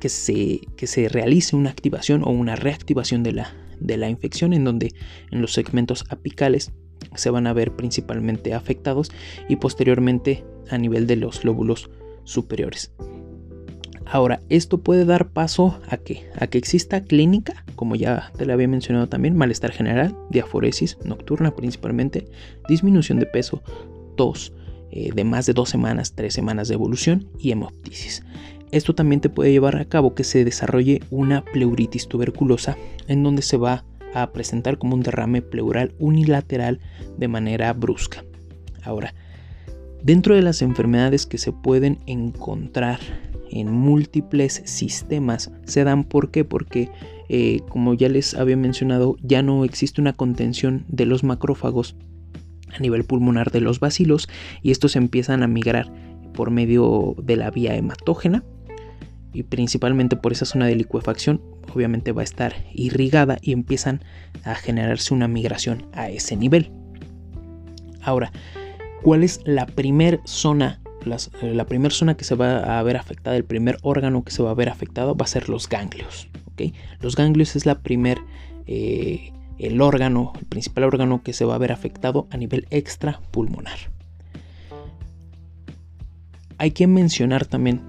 que, 0.00 0.08
se, 0.08 0.60
que 0.76 0.86
se 0.86 1.08
realice 1.08 1.56
una 1.56 1.70
activación 1.70 2.22
o 2.24 2.30
una 2.30 2.56
reactivación 2.56 3.22
de 3.22 3.32
la, 3.32 3.54
de 3.80 3.96
la 3.96 4.08
infección 4.08 4.52
en 4.52 4.64
donde 4.64 4.92
en 5.30 5.40
los 5.40 5.52
segmentos 5.52 6.04
apicales 6.08 6.72
se 7.14 7.30
van 7.30 7.46
a 7.46 7.52
ver 7.52 7.74
principalmente 7.74 8.54
afectados 8.54 9.10
y 9.48 9.56
posteriormente 9.56 10.44
a 10.70 10.78
nivel 10.78 11.06
de 11.06 11.16
los 11.16 11.44
lóbulos 11.44 11.90
superiores. 12.24 12.92
Ahora, 14.04 14.42
esto 14.50 14.82
puede 14.82 15.04
dar 15.04 15.30
paso 15.30 15.80
a 15.88 15.96
que, 15.96 16.28
a 16.38 16.46
que 16.46 16.58
exista 16.58 17.02
clínica, 17.02 17.64
como 17.76 17.94
ya 17.94 18.30
te 18.36 18.44
lo 18.44 18.52
había 18.52 18.68
mencionado 18.68 19.08
también, 19.08 19.36
malestar 19.36 19.72
general, 19.72 20.14
diaforesis 20.28 20.98
nocturna 21.04 21.56
principalmente, 21.56 22.26
disminución 22.68 23.18
de 23.18 23.26
peso, 23.26 23.62
tos 24.16 24.52
eh, 24.90 25.12
de 25.14 25.24
más 25.24 25.46
de 25.46 25.54
dos 25.54 25.70
semanas, 25.70 26.12
tres 26.14 26.34
semanas 26.34 26.68
de 26.68 26.74
evolución 26.74 27.30
y 27.38 27.52
hemoptisis. 27.52 28.22
Esto 28.72 28.94
también 28.94 29.20
te 29.20 29.28
puede 29.28 29.52
llevar 29.52 29.76
a 29.76 29.84
cabo 29.84 30.14
que 30.14 30.24
se 30.24 30.44
desarrolle 30.46 31.02
una 31.10 31.44
pleuritis 31.44 32.08
tuberculosa 32.08 32.78
en 33.06 33.22
donde 33.22 33.42
se 33.42 33.58
va 33.58 33.84
a 34.14 34.32
presentar 34.32 34.78
como 34.78 34.94
un 34.94 35.02
derrame 35.02 35.42
pleural 35.42 35.94
unilateral 35.98 36.80
de 37.18 37.28
manera 37.28 37.70
brusca. 37.74 38.24
Ahora, 38.82 39.14
dentro 40.02 40.34
de 40.34 40.40
las 40.40 40.62
enfermedades 40.62 41.26
que 41.26 41.36
se 41.36 41.52
pueden 41.52 41.98
encontrar 42.06 42.98
en 43.50 43.70
múltiples 43.70 44.62
sistemas 44.64 45.50
se 45.66 45.84
dan 45.84 46.04
¿por 46.04 46.30
qué? 46.30 46.44
Porque 46.44 46.88
eh, 47.28 47.60
como 47.68 47.92
ya 47.92 48.08
les 48.08 48.32
había 48.32 48.56
mencionado 48.56 49.16
ya 49.22 49.42
no 49.42 49.64
existe 49.64 50.00
una 50.00 50.14
contención 50.14 50.86
de 50.88 51.04
los 51.04 51.24
macrófagos 51.24 51.94
a 52.74 52.78
nivel 52.78 53.04
pulmonar 53.04 53.50
de 53.50 53.60
los 53.60 53.80
bacilos 53.80 54.30
y 54.62 54.70
estos 54.70 54.96
empiezan 54.96 55.42
a 55.42 55.46
migrar 55.46 55.92
por 56.32 56.50
medio 56.50 57.14
de 57.22 57.36
la 57.36 57.50
vía 57.50 57.76
hematógena 57.76 58.42
y 59.32 59.44
principalmente 59.44 60.16
por 60.16 60.32
esa 60.32 60.44
zona 60.44 60.66
de 60.66 60.76
licuefacción 60.76 61.40
obviamente 61.74 62.12
va 62.12 62.22
a 62.22 62.24
estar 62.24 62.54
irrigada 62.72 63.38
y 63.40 63.52
empiezan 63.52 64.02
a 64.44 64.54
generarse 64.54 65.14
una 65.14 65.28
migración 65.28 65.86
a 65.92 66.10
ese 66.10 66.36
nivel. 66.36 66.70
Ahora, 68.02 68.32
¿cuál 69.02 69.22
es 69.22 69.40
la 69.44 69.66
primer 69.66 70.20
zona 70.24 70.82
eh, 71.06 71.54
la 71.54 71.66
primera 71.66 71.94
zona 71.94 72.16
que 72.16 72.24
se 72.24 72.34
va 72.34 72.78
a 72.78 72.82
ver 72.82 72.96
afectada, 72.96 73.36
el 73.36 73.44
primer 73.44 73.78
órgano 73.82 74.22
que 74.24 74.30
se 74.30 74.42
va 74.42 74.50
a 74.50 74.54
ver 74.54 74.68
afectado 74.68 75.16
va 75.16 75.24
a 75.24 75.28
ser 75.28 75.48
los 75.48 75.68
ganglios. 75.68 76.28
Los 77.00 77.16
ganglios 77.16 77.56
es 77.56 77.66
la 77.66 77.80
primer, 77.80 78.18
eh, 78.66 79.32
el 79.58 79.80
órgano, 79.80 80.32
el 80.38 80.46
principal 80.46 80.84
órgano 80.84 81.22
que 81.24 81.32
se 81.32 81.44
va 81.44 81.56
a 81.56 81.58
ver 81.58 81.72
afectado 81.72 82.28
a 82.30 82.36
nivel 82.36 82.66
extrapulmonar. 82.70 83.78
Hay 86.58 86.70
que 86.70 86.86
mencionar 86.86 87.46
también 87.46 87.80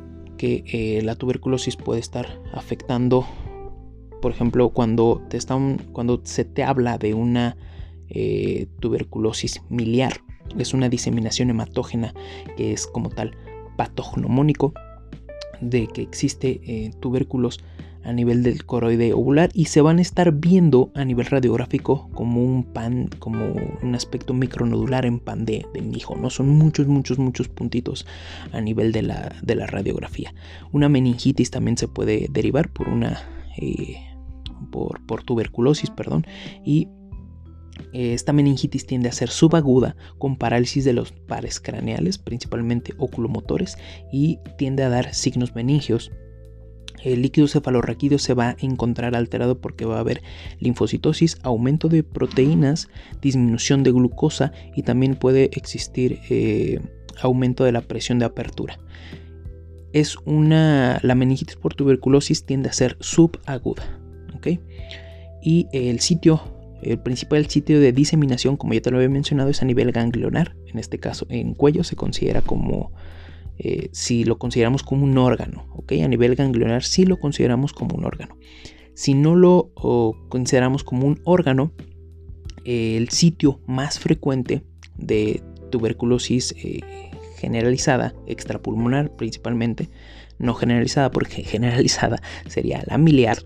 que 0.43 0.65
eh, 0.67 1.01
la 1.03 1.15
tuberculosis 1.15 1.77
puede 1.77 2.01
estar 2.01 2.41
afectando, 2.51 3.25
por 4.21 4.33
ejemplo, 4.33 4.71
cuando, 4.71 5.21
te 5.29 5.39
cuando 5.93 6.19
se 6.25 6.43
te 6.43 6.65
habla 6.65 6.97
de 6.97 7.13
una 7.13 7.55
tuberculosis 8.81 9.61
miliar 9.69 10.19
es 10.57 10.73
una 10.73 10.89
diseminación 10.89 11.49
hematógena 11.49 12.13
que 12.57 12.73
es 12.73 12.87
como 12.87 13.09
tal 13.09 13.37
patognomónico 13.77 14.73
de 15.61 15.87
que 15.87 16.01
existe 16.01 16.59
eh, 16.65 16.91
tubérculos 16.99 17.63
a 18.03 18.13
nivel 18.13 18.43
del 18.43 18.65
coroide 18.65 19.13
ovular 19.13 19.49
y 19.53 19.65
se 19.65 19.81
van 19.81 19.99
a 19.99 20.01
estar 20.01 20.31
viendo 20.33 20.91
a 20.95 21.05
nivel 21.05 21.25
radiográfico 21.25 22.09
como 22.13 22.43
un 22.43 22.63
pan, 22.63 23.09
como 23.19 23.53
un 23.81 23.95
aspecto 23.95 24.33
micronodular 24.33 25.05
en 25.05 25.19
pan 25.19 25.45
de, 25.45 25.65
mijo, 25.81 26.15
¿no? 26.15 26.29
Son 26.29 26.49
muchos, 26.49 26.87
muchos, 26.87 27.19
muchos 27.19 27.47
puntitos 27.47 28.05
a 28.51 28.61
nivel 28.61 28.91
de 28.91 29.03
la, 29.03 29.35
de 29.41 29.55
la 29.55 29.67
radiografía. 29.67 30.33
Una 30.71 30.89
meningitis 30.89 31.51
también 31.51 31.77
se 31.77 31.87
puede 31.87 32.27
derivar 32.31 32.71
por 32.71 32.89
una... 32.89 33.21
Eh, 33.57 33.97
por, 34.71 35.05
por 35.05 35.23
tuberculosis, 35.23 35.89
perdón, 35.89 36.25
y 36.65 36.87
esta 37.91 38.33
meningitis 38.33 38.85
tiende 38.85 39.09
a 39.09 39.11
ser 39.11 39.29
subaguda 39.29 39.95
con 40.17 40.35
parálisis 40.35 40.85
de 40.85 40.93
los 40.93 41.11
pares 41.11 41.59
craneales, 41.59 42.17
principalmente 42.17 42.93
oculomotores, 42.97 43.77
y 44.11 44.39
tiende 44.57 44.83
a 44.83 44.89
dar 44.89 45.13
signos 45.13 45.55
meningios. 45.55 46.11
El 47.03 47.21
líquido 47.21 47.47
cefalorraquídeo 47.47 48.17
se 48.17 48.33
va 48.33 48.49
a 48.49 48.57
encontrar 48.59 49.15
alterado 49.15 49.59
porque 49.59 49.85
va 49.85 49.97
a 49.97 50.01
haber 50.01 50.21
linfocitosis, 50.59 51.37
aumento 51.43 51.89
de 51.89 52.03
proteínas, 52.03 52.89
disminución 53.21 53.83
de 53.83 53.91
glucosa 53.91 54.53
y 54.75 54.83
también 54.83 55.15
puede 55.15 55.49
existir 55.53 56.19
eh, 56.29 56.79
aumento 57.21 57.63
de 57.63 57.71
la 57.71 57.81
presión 57.81 58.19
de 58.19 58.25
apertura. 58.25 58.79
Es 59.91 60.17
una, 60.25 60.99
la 61.03 61.13
meningitis 61.13 61.55
por 61.55 61.75
tuberculosis 61.75 62.45
tiende 62.45 62.69
a 62.69 62.73
ser 62.73 62.97
subaguda. 62.99 63.99
Y 65.41 65.67
el 65.71 66.01
sitio 66.01 66.41
el 66.83 66.99
principal 66.99 67.45
sitio 67.47 67.79
de 67.79 67.91
diseminación, 67.91 68.57
como 68.57 68.73
ya 68.73 68.81
te 68.81 68.91
lo 68.91 68.97
había 68.97 69.09
mencionado, 69.09 69.49
es 69.49 69.61
a 69.61 69.65
nivel 69.65 69.91
ganglionar. 69.91 70.55
En 70.67 70.79
este 70.79 70.99
caso, 70.99 71.25
en 71.29 71.53
cuello 71.53 71.83
se 71.83 71.95
considera 71.95 72.41
como, 72.41 72.91
eh, 73.57 73.89
si 73.91 74.23
lo 74.23 74.37
consideramos 74.37 74.83
como 74.83 75.03
un 75.03 75.17
órgano, 75.17 75.65
¿ok? 75.75 75.93
A 76.03 76.07
nivel 76.07 76.35
ganglionar 76.35 76.83
sí 76.83 77.05
lo 77.05 77.19
consideramos 77.19 77.73
como 77.73 77.95
un 77.95 78.05
órgano. 78.05 78.37
Si 78.93 79.13
no 79.13 79.35
lo 79.35 79.71
consideramos 80.29 80.83
como 80.83 81.07
un 81.07 81.19
órgano, 81.23 81.71
el 82.63 83.09
sitio 83.09 83.59
más 83.65 83.99
frecuente 83.99 84.63
de 84.97 85.41
tuberculosis 85.71 86.53
eh, 86.57 86.81
generalizada, 87.37 88.13
extrapulmonar 88.27 89.15
principalmente, 89.15 89.89
no 90.39 90.53
generalizada 90.53 91.11
porque 91.11 91.43
generalizada 91.43 92.21
sería 92.47 92.83
la 92.87 92.97
miliar, 92.97 93.39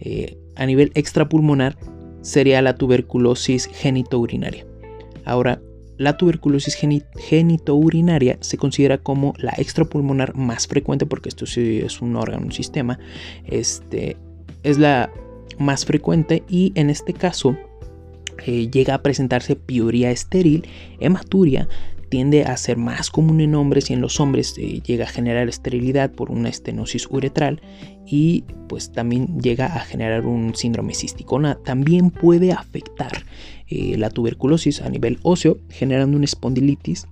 eh, 0.00 0.38
a 0.56 0.66
nivel 0.66 0.90
extrapulmonar 0.94 1.76
sería 2.22 2.62
la 2.62 2.74
tuberculosis 2.74 3.66
genitourinaria. 3.66 4.66
Ahora, 5.24 5.60
la 5.98 6.16
tuberculosis 6.16 6.76
genitourinaria 7.16 8.38
se 8.40 8.58
considera 8.58 8.98
como 8.98 9.34
la 9.38 9.54
extrapulmonar 9.56 10.34
más 10.34 10.66
frecuente 10.66 11.06
porque 11.06 11.28
esto 11.28 11.46
sí 11.46 11.80
es 11.84 12.02
un 12.02 12.16
órgano, 12.16 12.46
un 12.46 12.52
sistema. 12.52 12.98
Este, 13.46 14.16
es 14.62 14.78
la 14.78 15.10
más 15.58 15.84
frecuente 15.84 16.42
y 16.48 16.72
en 16.74 16.90
este 16.90 17.12
caso 17.12 17.56
eh, 18.44 18.68
llega 18.70 18.94
a 18.94 19.02
presentarse 19.02 19.56
piuria 19.56 20.10
estéril, 20.10 20.66
hematuria, 21.00 21.68
tiende 22.08 22.44
a 22.44 22.56
ser 22.56 22.76
más 22.76 23.10
común 23.10 23.40
en 23.40 23.54
hombres 23.54 23.90
y 23.90 23.94
en 23.94 24.00
los 24.00 24.20
hombres 24.20 24.54
eh, 24.58 24.80
llega 24.84 25.04
a 25.04 25.08
generar 25.08 25.48
esterilidad 25.48 26.12
por 26.12 26.30
una 26.30 26.48
estenosis 26.48 27.08
uretral 27.10 27.60
y 28.06 28.44
pues 28.68 28.92
también 28.92 29.40
llega 29.40 29.66
a 29.66 29.80
generar 29.80 30.26
un 30.26 30.54
síndrome 30.54 30.94
cístico. 30.94 31.40
También 31.64 32.10
puede 32.10 32.52
afectar 32.52 33.24
la 33.68 34.10
tuberculosis 34.10 34.80
a 34.80 34.88
nivel 34.88 35.18
óseo 35.22 35.58
generando 35.70 36.16
una 36.16 36.24
espondilitis 36.24 37.06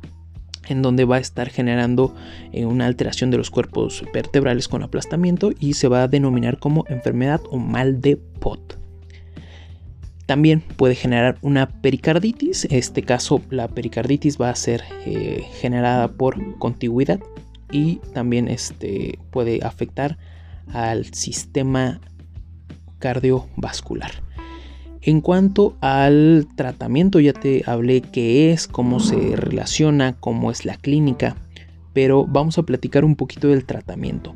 en 0.69 0.83
donde 0.83 1.05
va 1.05 1.17
a 1.17 1.21
estar 1.21 1.49
generando 1.51 2.15
eh, 2.53 2.65
una 2.65 2.87
alteración 2.87 3.31
de 3.31 3.39
los 3.39 3.51
cuerpos 3.51 4.05
vertebrales 4.13 4.69
con 4.69 4.83
aplastamiento 4.83 5.53
y 5.59 5.75
se 5.75 5.89
va 5.89 6.03
a 6.03 6.09
denominar 6.09 6.59
como 6.59 6.85
enfermedad 6.89 7.41
o 7.51 7.59
mal 7.59 8.01
de 8.01 8.17
Pot. 8.17 8.79
también 10.27 10.63
puede 10.77 10.95
generar 10.95 11.37
una 11.43 11.69
pericarditis. 11.69 12.65
En 12.67 12.79
este 12.79 13.03
caso, 13.03 13.43
la 13.51 13.69
pericarditis 13.69 14.39
va 14.41 14.51
a 14.51 14.55
ser 14.55 14.83
eh, 15.07 15.45
generada 15.61 16.09
por 16.09 16.59
contigüidad 16.59 17.21
y 17.71 17.97
también 18.13 18.49
este, 18.49 19.19
puede 19.31 19.61
afectar 19.63 20.17
al 20.73 21.13
sistema 21.13 22.01
cardiovascular. 22.99 24.13
En 25.07 25.21
cuanto 25.21 25.77
al 25.83 26.49
tratamiento, 26.57 27.21
ya 27.21 27.35
te 27.35 27.63
hablé 27.67 28.01
qué 28.01 28.53
es, 28.53 28.67
cómo 28.67 29.01
se 29.01 29.37
relaciona, 29.37 30.19
cómo 30.19 30.51
es 30.51 30.65
la 30.65 30.77
clínica, 30.79 31.37
pero 31.93 32.27
vamos 32.27 32.57
a 32.57 32.63
platicar 32.63 33.05
un 33.05 33.15
poquito 33.15 33.49
del 33.49 33.67
tratamiento. 33.67 34.35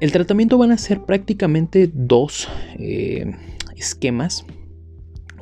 El 0.00 0.12
tratamiento 0.12 0.56
van 0.56 0.72
a 0.72 0.78
ser 0.78 1.02
prácticamente 1.02 1.90
dos 1.92 2.48
eh, 2.78 3.34
esquemas. 3.76 4.46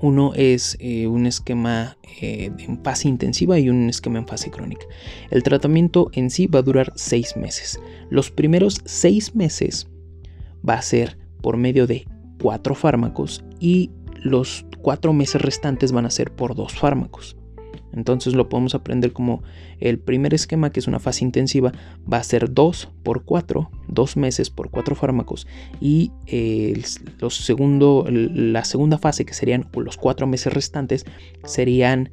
Uno 0.02 0.32
es 0.34 0.76
eh, 0.80 1.06
un 1.06 1.26
esquema 1.26 1.96
eh, 2.20 2.50
en 2.58 2.82
fase 2.82 3.06
intensiva 3.06 3.56
y 3.56 3.70
un 3.70 3.88
esquema 3.88 4.18
en 4.18 4.26
fase 4.26 4.50
crónica. 4.50 4.84
El 5.30 5.44
tratamiento 5.44 6.10
en 6.12 6.28
sí 6.28 6.48
va 6.48 6.58
a 6.58 6.62
durar 6.62 6.92
seis 6.96 7.36
meses. 7.36 7.78
Los 8.10 8.32
primeros 8.32 8.80
seis 8.84 9.36
meses 9.36 9.86
va 10.68 10.74
a 10.74 10.82
ser 10.82 11.18
por 11.40 11.56
medio 11.56 11.86
de 11.86 12.06
cuatro 12.44 12.74
fármacos 12.74 13.42
y 13.58 13.90
los 14.22 14.66
cuatro 14.82 15.14
meses 15.14 15.40
restantes 15.40 15.92
van 15.92 16.04
a 16.04 16.10
ser 16.10 16.30
por 16.30 16.54
dos 16.54 16.74
fármacos. 16.74 17.38
Entonces 17.94 18.34
lo 18.34 18.50
podemos 18.50 18.74
aprender 18.74 19.14
como 19.14 19.42
el 19.80 19.98
primer 19.98 20.34
esquema, 20.34 20.70
que 20.70 20.78
es 20.80 20.86
una 20.86 20.98
fase 20.98 21.24
intensiva, 21.24 21.72
va 22.12 22.18
a 22.18 22.22
ser 22.22 22.52
2 22.52 22.90
por 23.02 23.24
4, 23.24 23.70
2 23.88 24.16
meses 24.18 24.50
por 24.50 24.70
4 24.70 24.94
fármacos. 24.94 25.46
Y 25.80 26.12
los 27.18 27.34
segundo, 27.34 28.04
la 28.10 28.66
segunda 28.66 28.98
fase, 28.98 29.24
que 29.24 29.32
serían 29.32 29.66
los 29.74 29.96
4 29.96 30.26
meses 30.26 30.52
restantes, 30.52 31.06
serían 31.44 32.10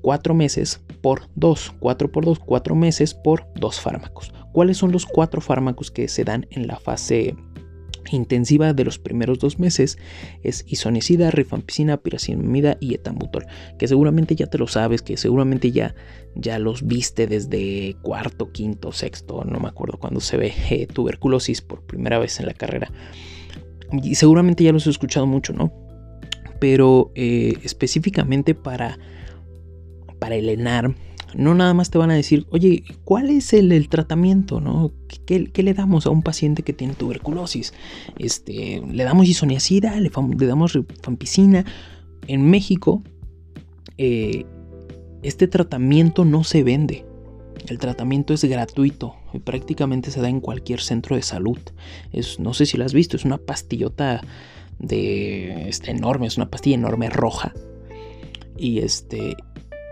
4 0.00 0.32
meses 0.32 0.80
por 1.02 1.28
2, 1.34 1.74
4 1.80 2.10
por 2.10 2.24
2, 2.24 2.38
4 2.38 2.74
meses 2.76 3.12
por 3.12 3.46
2 3.56 3.78
fármacos. 3.78 4.32
¿Cuáles 4.52 4.78
son 4.78 4.90
los 4.90 5.04
4 5.04 5.42
fármacos 5.42 5.90
que 5.90 6.08
se 6.08 6.24
dan 6.24 6.46
en 6.50 6.66
la 6.66 6.76
fase 6.76 7.36
intensiva 8.10 8.72
de 8.72 8.84
los 8.84 8.98
primeros 8.98 9.38
dos 9.38 9.58
meses 9.58 9.98
es 10.42 10.64
isonicida, 10.66 11.30
rifampicina, 11.30 11.96
piracinamida 11.96 12.76
y 12.80 12.94
etambutol, 12.94 13.46
que 13.78 13.88
seguramente 13.88 14.34
ya 14.34 14.46
te 14.46 14.58
lo 14.58 14.66
sabes, 14.66 15.02
que 15.02 15.16
seguramente 15.16 15.72
ya, 15.72 15.94
ya 16.34 16.58
los 16.58 16.86
viste 16.86 17.26
desde 17.26 17.96
cuarto, 18.02 18.50
quinto, 18.52 18.92
sexto, 18.92 19.44
no 19.44 19.60
me 19.60 19.68
acuerdo 19.68 19.98
cuando 19.98 20.20
se 20.20 20.36
ve 20.36 20.52
eh, 20.70 20.86
tuberculosis 20.86 21.60
por 21.60 21.82
primera 21.82 22.18
vez 22.18 22.40
en 22.40 22.46
la 22.46 22.54
carrera. 22.54 22.92
Y 24.02 24.14
seguramente 24.14 24.64
ya 24.64 24.72
los 24.72 24.86
he 24.86 24.90
escuchado 24.90 25.26
mucho, 25.26 25.52
¿no? 25.52 25.72
Pero 26.60 27.10
eh, 27.14 27.54
específicamente 27.62 28.54
para, 28.54 28.98
para 30.18 30.36
el 30.36 30.48
ENAR, 30.48 30.94
no 31.34 31.54
nada 31.54 31.74
más 31.74 31.90
te 31.90 31.98
van 31.98 32.10
a 32.10 32.14
decir, 32.14 32.46
oye, 32.50 32.84
¿cuál 33.04 33.30
es 33.30 33.52
el, 33.52 33.88
tratamiento? 33.88 34.60
¿no? 34.60 34.92
¿Qué, 35.26 35.50
le 35.54 35.74
damos 35.74 36.06
a 36.06 36.10
un 36.10 36.22
paciente 36.22 36.62
que 36.62 36.72
tiene 36.72 36.94
tuberculosis? 36.94 37.72
Este, 38.18 38.82
¿Le 38.86 39.04
damos 39.04 39.28
isoniazida? 39.28 39.98
¿Le, 40.00 40.10
damos 40.10 40.72
rifampicina? 40.72 41.64
En 42.26 42.50
México, 42.50 43.02
eh, 43.98 44.44
este 45.22 45.48
tratamiento 45.48 46.24
no 46.24 46.44
se 46.44 46.62
vende. 46.62 47.04
El 47.68 47.78
tratamiento 47.78 48.32
es 48.32 48.44
gratuito 48.44 49.14
y 49.32 49.38
prácticamente 49.38 50.10
se 50.10 50.20
da 50.20 50.28
en 50.28 50.40
cualquier 50.40 50.80
centro 50.80 51.16
de 51.16 51.22
salud. 51.22 51.58
Es, 52.12 52.40
no 52.40 52.54
sé 52.54 52.66
si 52.66 52.76
lo 52.76 52.84
has 52.84 52.94
visto, 52.94 53.16
es 53.16 53.24
una 53.24 53.38
pastillota 53.38 54.22
de 54.78 55.68
este, 55.68 55.90
enorme, 55.90 56.26
es 56.26 56.36
una 56.36 56.50
pastilla 56.50 56.76
enorme 56.76 57.10
roja. 57.10 57.52
Y 58.56 58.80
este 58.80 59.36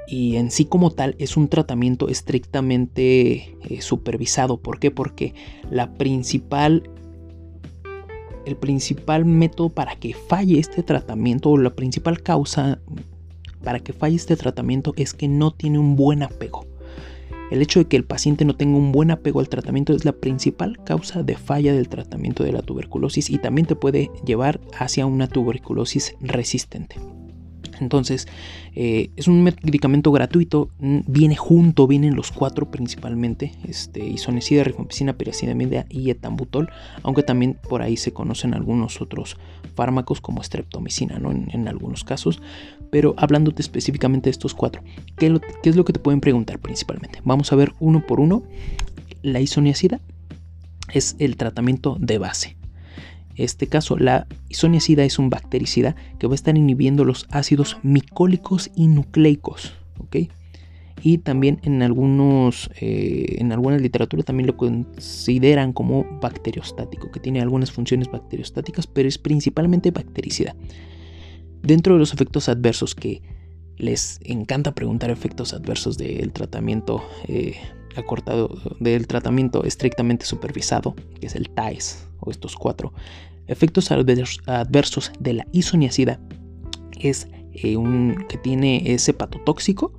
y 0.09 0.37
en 0.37 0.51
sí 0.51 0.65
como 0.65 0.91
tal 0.91 1.15
es 1.19 1.37
un 1.37 1.49
tratamiento 1.49 2.09
estrictamente 2.09 3.57
eh, 3.69 3.81
supervisado. 3.81 4.57
¿Por 4.59 4.79
qué? 4.81 4.91
Porque 4.91 5.35
la 5.71 5.93
principal 5.95 6.91
el 8.47 8.57
principal 8.57 9.27
método 9.27 9.69
para 9.69 9.97
que 9.97 10.15
falle 10.15 10.59
este 10.59 10.83
tratamiento 10.83 11.51
o 11.51 11.59
la 11.59 11.75
principal 11.75 12.23
causa 12.23 12.81
para 13.63 13.81
que 13.81 13.93
falle 13.93 14.17
este 14.17 14.37
tratamiento 14.37 14.95
es 14.97 15.13
que 15.13 15.29
no 15.29 15.51
tiene 15.51 15.79
un 15.79 15.97
buen 15.97 16.23
apego. 16.23 16.65
El 17.51 17.61
hecho 17.61 17.81
de 17.81 17.87
que 17.87 17.97
el 17.97 18.05
paciente 18.05 18.45
no 18.45 18.57
tenga 18.57 18.79
un 18.79 18.93
buen 18.93 19.11
apego 19.11 19.41
al 19.41 19.49
tratamiento 19.49 19.93
es 19.93 20.05
la 20.05 20.13
principal 20.13 20.83
causa 20.85 21.23
de 21.23 21.37
falla 21.37 21.73
del 21.75 21.89
tratamiento 21.89 22.45
de 22.45 22.53
la 22.53 22.63
tuberculosis 22.63 23.29
y 23.31 23.39
también 23.39 23.67
te 23.67 23.77
puede 23.77 24.11
llevar 24.25 24.61
hacia 24.79 25.07
una 25.07 25.29
tuberculosis 25.29 26.15
resistente. 26.21 26.97
Entonces, 27.81 28.27
eh, 28.75 29.11
es 29.17 29.29
un 29.29 29.43
medicamento 29.43 30.11
gratuito, 30.13 30.71
viene 30.79 31.37
junto, 31.37 31.87
vienen 31.87 32.17
los 32.17 32.33
cuatro 32.33 32.71
principalmente, 32.71 33.53
este, 33.67 34.07
isonicida, 34.07 34.65
rifampicina, 34.65 35.13
piracinamida 35.13 35.87
y 35.89 36.11
etambutol, 36.11 36.71
aunque 37.03 37.23
también 37.23 37.59
por 37.69 37.83
ahí 37.83 37.97
se 37.97 38.13
conocen 38.13 38.55
algunos 38.55 39.01
otros 39.01 39.37
fármacos 39.75 40.21
como 40.21 40.43
streptomicina, 40.43 41.19
¿no? 41.19 41.31
En, 41.31 41.69
algunos 41.69 42.03
casos, 42.03 42.41
pero 42.91 43.15
hablándote 43.19 43.61
específicamente 43.61 44.29
de 44.29 44.31
estos 44.31 44.55
cuatro, 44.55 44.83
¿qué, 45.17 45.39
¿qué 45.63 45.69
es 45.69 45.77
lo 45.77 45.85
que 45.85 45.93
te 45.93 46.01
pueden 46.01 46.21
preguntar 46.21 46.59
principalmente? 46.59 47.21
Vamos 47.25 47.53
a 47.53 47.57
ver 47.57 47.73
uno 47.79 48.05
por 48.07 48.21
uno. 48.21 48.43
La 49.23 49.41
isoniazida 49.41 50.01
es 50.95 51.15
el 51.19 51.37
tratamiento 51.37 51.97
de 52.01 52.19
base 52.19 52.57
este 53.39 53.69
caso, 53.69 53.97
la 53.97 54.27
isoniazida 54.49 55.05
es 55.05 55.19
un 55.19 55.31
bactericida 55.31 55.95
que 56.19 56.27
va 56.27 56.35
a 56.35 56.35
estar 56.35 56.57
inhibiendo 56.57 57.05
los 57.05 57.27
ácidos 57.31 57.79
micólicos 57.83 58.71
y 58.75 58.89
nucleicos. 58.89 59.75
Y 61.01 61.19
también 61.19 61.61
en, 61.63 61.83
algunos, 61.83 62.71
eh, 62.81 63.37
en 63.39 63.53
alguna 63.53 63.79
literatura 63.79 64.25
también 64.25 64.49
lo 64.49 64.57
consideran 64.57 65.73
como 65.73 66.05
bacteriostático, 66.21 67.13
que 67.13 67.21
tiene 67.21 67.41
algunas 67.41 67.71
funciones 67.71 68.11
bacteriostáticas, 68.11 68.89
pero 68.89 69.09
es 69.09 69.19
principalmente 69.19 69.93
bactericida. 69.93 70.57
Dentro 71.63 71.95
de 71.95 72.01
los 72.01 72.13
efectos 72.13 72.49
adversos 72.49 72.95
que 72.95 73.23
les 73.77 74.19
encanta 74.25 74.75
preguntar 74.75 75.11
efectos 75.11 75.55
adversos 75.55 75.97
del 75.97 76.33
tratamiento 76.33 77.05
eh, 77.29 77.57
acortado, 77.97 78.59
del 78.81 79.07
tratamiento 79.07 79.65
estrictamente 79.65 80.25
supervisado, 80.25 80.97
que 81.21 81.27
es 81.27 81.37
el 81.37 81.51
TAES 81.51 82.07
o 82.21 82.31
estos 82.31 82.57
cuatro, 82.57 82.93
efectos 83.49 83.91
adversos 83.91 85.13
de 85.19 85.33
la 85.33 85.47
isoniazida 85.53 86.21
es 87.01 87.29
eh, 87.53 87.77
un 87.77 88.25
que 88.29 88.39
tiene 88.39 88.93
ese 88.93 89.13
hepatotóxico 89.13 89.93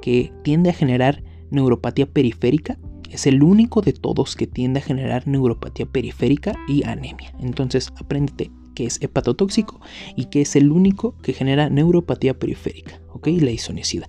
que 0.00 0.32
tiende 0.42 0.70
a 0.70 0.74
generar 0.74 1.22
neuropatía 1.50 2.06
periférica. 2.06 2.78
Es 3.10 3.26
el 3.26 3.42
único 3.42 3.82
de 3.82 3.92
todos 3.92 4.36
que 4.36 4.46
tiende 4.46 4.80
a 4.80 4.82
generar 4.82 5.26
neuropatía 5.26 5.86
periférica 5.86 6.54
y 6.68 6.84
anemia. 6.84 7.34
Entonces, 7.40 7.92
apréndete 7.96 8.50
que 8.74 8.86
es 8.86 9.02
hepatotóxico 9.02 9.80
y 10.16 10.26
que 10.26 10.42
es 10.42 10.54
el 10.54 10.70
único 10.70 11.18
que 11.18 11.32
genera 11.32 11.68
neuropatía 11.68 12.38
periférica, 12.38 13.00
¿ok? 13.12 13.26
La 13.40 13.50
isoniazida. 13.50 14.08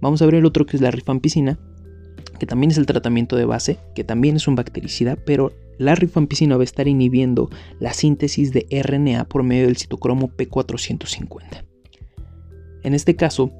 Vamos 0.00 0.20
a 0.20 0.26
ver 0.26 0.34
el 0.34 0.44
otro 0.44 0.66
que 0.66 0.76
es 0.76 0.82
la 0.82 0.90
rifampicina, 0.90 1.60
que 2.42 2.46
también 2.46 2.72
es 2.72 2.78
el 2.78 2.86
tratamiento 2.86 3.36
de 3.36 3.44
base, 3.44 3.78
que 3.94 4.02
también 4.02 4.34
es 4.34 4.48
un 4.48 4.56
bactericida, 4.56 5.14
pero 5.14 5.52
la 5.78 5.94
rifampicina 5.94 6.56
va 6.56 6.62
a 6.62 6.64
estar 6.64 6.88
inhibiendo 6.88 7.48
la 7.78 7.92
síntesis 7.92 8.52
de 8.52 8.66
RNA 8.82 9.28
por 9.28 9.44
medio 9.44 9.66
del 9.66 9.76
citocromo 9.76 10.28
P450. 10.28 11.62
En 12.82 12.94
este 12.94 13.14
caso, 13.14 13.52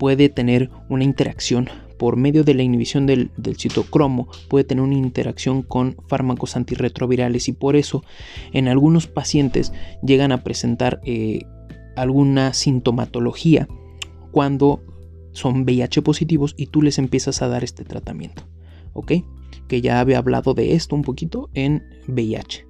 puede 0.00 0.28
tener 0.28 0.70
una 0.88 1.04
interacción 1.04 1.68
por 1.96 2.16
medio 2.16 2.42
de 2.42 2.54
la 2.54 2.64
inhibición 2.64 3.06
del, 3.06 3.30
citocromo, 3.56 4.26
puede 4.48 4.64
tener 4.64 4.82
una 4.82 4.96
interacción 4.96 5.62
con 5.62 5.96
fármacos 6.08 6.56
antirretrovirales 6.56 7.46
y 7.46 7.52
por 7.52 7.76
eso 7.76 8.02
en 8.52 8.66
algunos 8.66 9.06
pacientes 9.06 9.72
llegan 10.02 10.32
a 10.32 10.42
presentar 10.42 11.00
eh, 11.04 11.42
alguna 11.94 12.54
sintomatología 12.54 13.68
cuando 14.32 14.82
son 15.34 15.64
VIH 15.64 16.00
positivos 16.00 16.54
y 16.56 16.66
tú 16.66 16.80
les 16.80 16.98
empiezas 16.98 17.42
a 17.42 17.48
dar 17.48 17.62
este 17.62 17.84
tratamiento. 17.84 18.48
¿Ok? 18.94 19.12
que 19.68 19.80
ya 19.80 20.00
había 20.00 20.18
hablado 20.18 20.54
de 20.54 20.74
esto 20.74 20.94
un 20.94 21.02
poquito 21.02 21.50
en 21.54 21.82
VIH. 22.08 22.66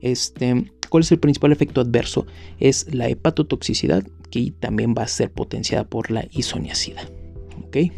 Este, 0.00 0.70
¿Cuál 0.88 1.02
es 1.02 1.12
el 1.12 1.18
principal 1.18 1.52
efecto 1.52 1.80
adverso? 1.80 2.26
Es 2.58 2.92
la 2.94 3.08
hepatotoxicidad, 3.08 4.04
que 4.30 4.52
también 4.58 4.94
va 4.96 5.02
a 5.02 5.08
ser 5.08 5.30
potenciada 5.30 5.84
por 5.84 6.10
la 6.10 6.26
isoniazida. 6.30 7.02
¿Ok? 7.64 7.92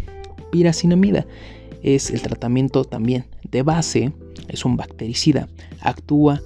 Piracinamida 0.51 1.27
es 1.83 2.11
el 2.11 2.21
tratamiento 2.23 2.85
también 2.85 3.27
de 3.51 3.63
base, 3.63 4.13
es 4.49 4.65
un 4.65 4.77
bactericida, 4.77 5.49
actúa 5.81 6.43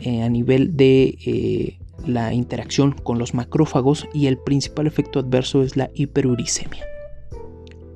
eh, 0.00 0.22
a 0.22 0.28
nivel 0.28 0.76
de 0.76 1.16
eh, 1.24 1.78
la 2.06 2.32
interacción 2.32 2.92
con 2.92 3.18
los 3.18 3.34
macrófagos 3.34 4.08
y 4.14 4.26
el 4.26 4.38
principal 4.38 4.86
efecto 4.86 5.18
adverso 5.18 5.62
es 5.62 5.76
la 5.76 5.90
hiperuricemia 5.94 6.84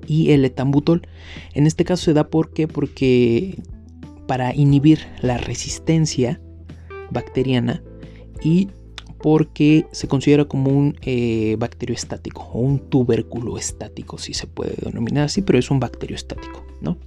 y 0.07 0.33
el 0.33 0.45
etambutol. 0.45 1.03
En 1.55 1.67
este 1.67 1.85
caso 1.85 2.05
se 2.05 2.13
da 2.13 2.29
porque 2.29 2.67
para 4.27 4.55
inhibir 4.55 5.07
la 5.23 5.39
resistencia 5.39 6.41
bacteriana 7.11 7.83
y 8.43 8.69
porque 9.23 9.87
se 9.93 10.09
considera 10.09 10.47
como 10.47 10.71
un 10.71 10.97
eh, 11.03 11.57
bacterio 11.59 11.95
estático 11.95 12.43
o 12.53 12.61
un 12.61 12.79
tubérculo 12.79 13.59
estático, 13.59 14.19
si 14.19 14.35
se 14.35 14.47
puede 14.47 14.75
denominar 14.83 15.25
así, 15.25 15.43
pero 15.43 15.59
es 15.59 15.71
un 15.71 15.79
bacterio 15.79 16.17
estático, 16.17 16.65
¿no? 16.81 16.99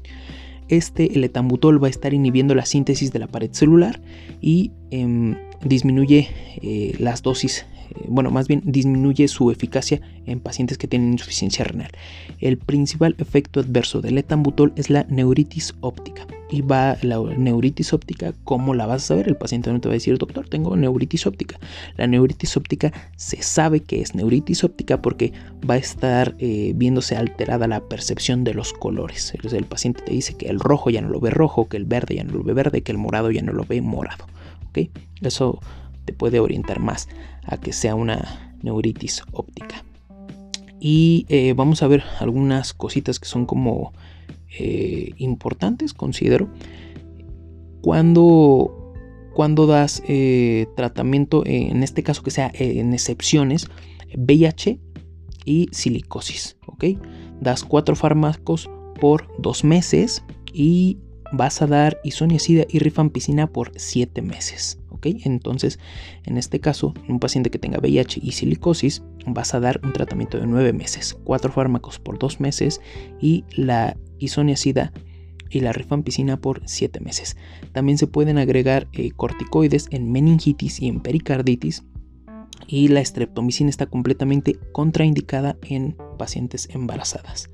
Este, 0.70 1.14
el 1.14 1.24
etambutol, 1.24 1.84
va 1.84 1.88
a 1.88 1.90
estar 1.90 2.14
inhibiendo 2.14 2.56
la 2.56 2.66
síntesis 2.66 3.12
de 3.12 3.20
la 3.20 3.28
pared 3.28 3.52
celular 3.52 4.02
y 4.40 4.72
em, 4.92 5.36
disminuye 5.66 6.30
eh, 6.62 6.96
las 7.00 7.22
dosis 7.22 7.66
bueno, 8.08 8.32
más 8.32 8.48
bien 8.48 8.62
disminuye 8.66 9.28
su 9.28 9.52
eficacia 9.52 10.02
en 10.26 10.40
pacientes 10.40 10.78
que 10.78 10.88
tienen 10.88 11.14
insuficiencia 11.14 11.66
renal. 11.66 11.92
El 12.40 12.58
principal 12.58 13.16
efecto 13.20 13.60
adverso 13.60 14.02
del 14.02 14.18
etambutol 14.18 14.74
es 14.76 14.90
la 14.90 15.06
neuritis 15.10 15.76
óptica. 15.82 16.28
Y 16.50 16.62
va 16.62 16.98
la 17.02 17.20
neuritis 17.20 17.94
óptica, 17.94 18.34
¿cómo 18.44 18.76
la 18.76 18.86
vas 18.86 19.04
a 19.04 19.08
saber? 19.08 19.28
El 19.28 19.36
paciente 19.36 19.72
no 19.72 19.82
te 19.82 19.88
va 19.88 19.94
a 19.94 19.96
decir, 19.96 20.18
doctor, 20.20 20.48
tengo 20.48 20.76
neuritis 20.76 21.26
óptica. 21.26 21.60
La 21.98 22.06
neuritis 22.06 22.56
óptica 22.58 22.94
se 23.16 23.42
sabe 23.42 23.80
que 23.80 24.02
es 24.02 24.14
neuritis 24.14 24.64
óptica 24.64 25.02
porque 25.02 25.34
va 25.68 25.76
a 25.76 25.78
estar 25.78 26.36
eh, 26.38 26.74
viéndose 26.76 27.16
alterada 27.16 27.68
la 27.68 27.82
percepción 27.82 28.44
de 28.44 28.54
los 28.54 28.72
colores. 28.74 29.34
el 29.34 29.66
paciente 29.66 30.04
te 30.04 30.14
dice 30.14 30.36
que 30.36 30.48
el 30.48 30.60
rojo 30.60 30.92
ya 30.92 31.02
no 31.02 31.10
lo 31.10 31.20
ve 31.20 31.32
rojo, 31.32 31.68
que 31.68 31.78
el 31.78 31.86
verde 31.86 32.16
ya 32.16 32.24
no 32.24 32.34
lo 32.34 32.44
ve 32.44 32.54
verde, 32.54 32.82
que 32.82 32.92
el 32.92 33.00
morado 33.00 33.32
ya 33.32 33.42
no 33.42 33.52
lo 33.54 33.66
ve 33.66 33.82
morado. 33.82 34.26
Eso 35.22 35.60
te 36.06 36.14
puede 36.14 36.40
orientar 36.40 36.80
más 36.80 37.08
a 37.44 37.58
que 37.58 37.74
sea 37.74 37.96
una 37.96 38.56
neuritis 38.62 39.24
óptica. 39.32 39.84
Y 40.80 41.26
eh, 41.30 41.54
vamos 41.54 41.82
a 41.82 41.88
ver 41.88 42.04
algunas 42.20 42.74
cositas 42.74 43.20
que 43.20 43.28
son 43.28 43.46
como 43.46 43.94
eh, 44.60 45.12
importantes, 45.18 45.94
considero. 45.94 46.50
Cuando, 47.82 48.94
cuando 49.34 49.66
das 49.66 50.04
eh, 50.08 50.68
tratamiento, 50.76 51.44
en 51.46 51.84
este 51.84 52.04
caso 52.04 52.24
que 52.24 52.32
sea 52.32 52.52
en 52.54 52.94
excepciones, 52.94 53.68
VIH 54.16 54.80
y 55.46 55.70
silicosis, 55.72 56.58
¿ok? 56.68 56.86
Das 57.42 57.64
cuatro 57.64 57.96
fármacos 57.96 58.70
por 59.00 59.28
dos 59.42 59.64
meses 59.64 60.24
y 60.54 60.98
vas 61.34 61.62
a 61.62 61.68
dar 61.68 62.00
isoniazida 62.04 62.64
y 62.70 62.80
rifampicina 62.80 63.48
por 63.48 63.72
siete 63.76 64.22
meses. 64.22 64.80
Entonces, 65.04 65.80
en 66.24 66.38
este 66.38 66.60
caso, 66.60 66.94
un 67.08 67.20
paciente 67.20 67.50
que 67.50 67.60
tenga 67.60 67.80
VIH 67.80 68.20
y 68.24 68.32
silicosis, 68.32 69.04
vas 69.26 69.54
a 69.54 69.60
dar 69.60 69.82
un 69.84 69.94
tratamiento 69.94 70.40
de 70.40 70.48
9 70.48 70.74
meses, 70.74 71.18
4 71.24 71.52
fármacos 71.52 72.00
por 72.00 72.20
2 72.20 72.40
meses 72.40 72.82
y 73.22 73.44
la 73.56 73.98
isoniazida 74.20 74.94
y 75.50 75.60
la 75.60 75.74
rifampicina 75.74 76.38
por 76.38 76.62
7 76.66 77.00
meses. 77.00 77.38
También 77.72 77.98
se 77.98 78.08
pueden 78.08 78.38
agregar 78.38 78.88
eh, 78.94 79.12
corticoides 79.12 79.88
en 79.92 80.12
meningitis 80.12 80.82
y 80.82 80.88
en 80.88 81.02
pericarditis 81.02 81.84
y 82.68 82.88
la 82.88 83.04
streptomicina 83.04 83.70
está 83.70 83.88
completamente 83.88 84.58
contraindicada 84.72 85.58
en 85.64 85.98
pacientes 86.18 86.70
embarazadas. 86.72 87.50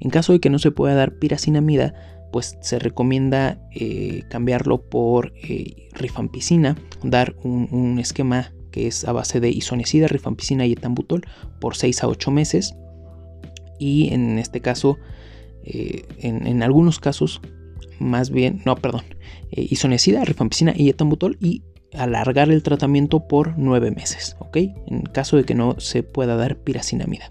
En 0.00 0.10
caso 0.10 0.32
de 0.32 0.40
que 0.40 0.50
no 0.50 0.58
se 0.58 0.70
pueda 0.70 0.94
dar 0.94 1.14
piracinamida, 1.14 1.94
pues 2.34 2.58
se 2.62 2.80
recomienda 2.80 3.60
eh, 3.70 4.24
cambiarlo 4.28 4.82
por 4.82 5.32
eh, 5.36 5.88
rifampicina, 5.92 6.76
dar 7.04 7.36
un, 7.44 8.00
esquema 8.00 8.52
que 8.72 8.88
es 8.88 9.04
a 9.04 9.12
base 9.12 9.38
de 9.38 9.50
isoniazida, 9.50 10.08
rifampicina 10.08 10.66
y 10.66 10.72
etambutol 10.72 11.22
por 11.60 11.76
6 11.76 12.02
a 12.02 12.08
8 12.08 12.32
meses. 12.32 12.74
Y 13.78 14.12
en 14.12 14.40
este 14.40 14.60
caso, 14.60 14.98
eh, 15.62 16.06
en, 16.18 16.64
algunos 16.64 16.98
casos, 16.98 17.40
más 18.00 18.30
bien, 18.30 18.62
no, 18.64 18.74
perdón, 18.74 19.04
isoniazida, 19.52 20.24
rifampicina 20.24 20.74
y 20.76 20.88
etambutol 20.88 21.38
y 21.40 21.62
alargar 21.92 22.50
el 22.50 22.64
tratamiento 22.64 23.28
por 23.28 23.56
9 23.56 23.92
meses, 23.92 24.34
¿ok? 24.40 24.56
En 24.88 25.02
caso 25.04 25.36
de 25.36 25.44
que 25.44 25.54
no 25.54 25.78
se 25.78 26.02
pueda 26.02 26.34
dar 26.34 26.56
piracinamida. 26.56 27.30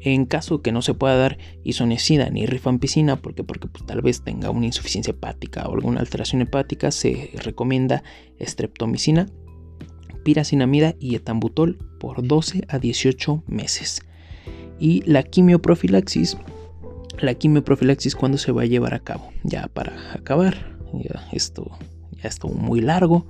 En 0.00 0.26
caso 0.26 0.62
que 0.62 0.72
no 0.72 0.82
se 0.82 0.94
pueda 0.94 1.16
dar 1.16 1.38
isoniazida 1.64 2.30
ni 2.30 2.46
rifampicina, 2.46 3.16
porque, 3.16 3.42
porque 3.42 3.68
tal 3.84 4.00
vez 4.00 4.22
tenga 4.22 4.50
una 4.50 4.66
insuficiencia 4.66 5.10
hepática 5.10 5.66
o 5.66 5.74
alguna 5.74 6.00
alteración 6.00 6.42
hepática, 6.42 6.90
se 6.90 7.30
recomienda 7.34 8.04
streptomicina, 8.40 9.26
piracinamida 10.22 10.94
y 11.00 11.16
etambutol 11.16 11.78
por 11.98 12.26
12 12.26 12.64
a 12.68 12.78
18 12.78 13.42
meses. 13.48 14.02
Y 14.78 15.02
la 15.02 15.24
quimioprofilaxis, 15.24 16.36
la 17.20 17.34
quimioprofilaxis 17.34 18.14
cuando 18.14 18.38
se 18.38 18.52
va 18.52 18.62
a 18.62 18.66
llevar 18.66 18.94
a 18.94 19.00
cabo, 19.00 19.32
ya 19.42 19.66
para 19.66 20.12
acabar, 20.12 20.78
esto 21.32 21.76
ya 22.22 22.28
estuvo 22.28 22.54
muy 22.54 22.80
largo, 22.80 23.26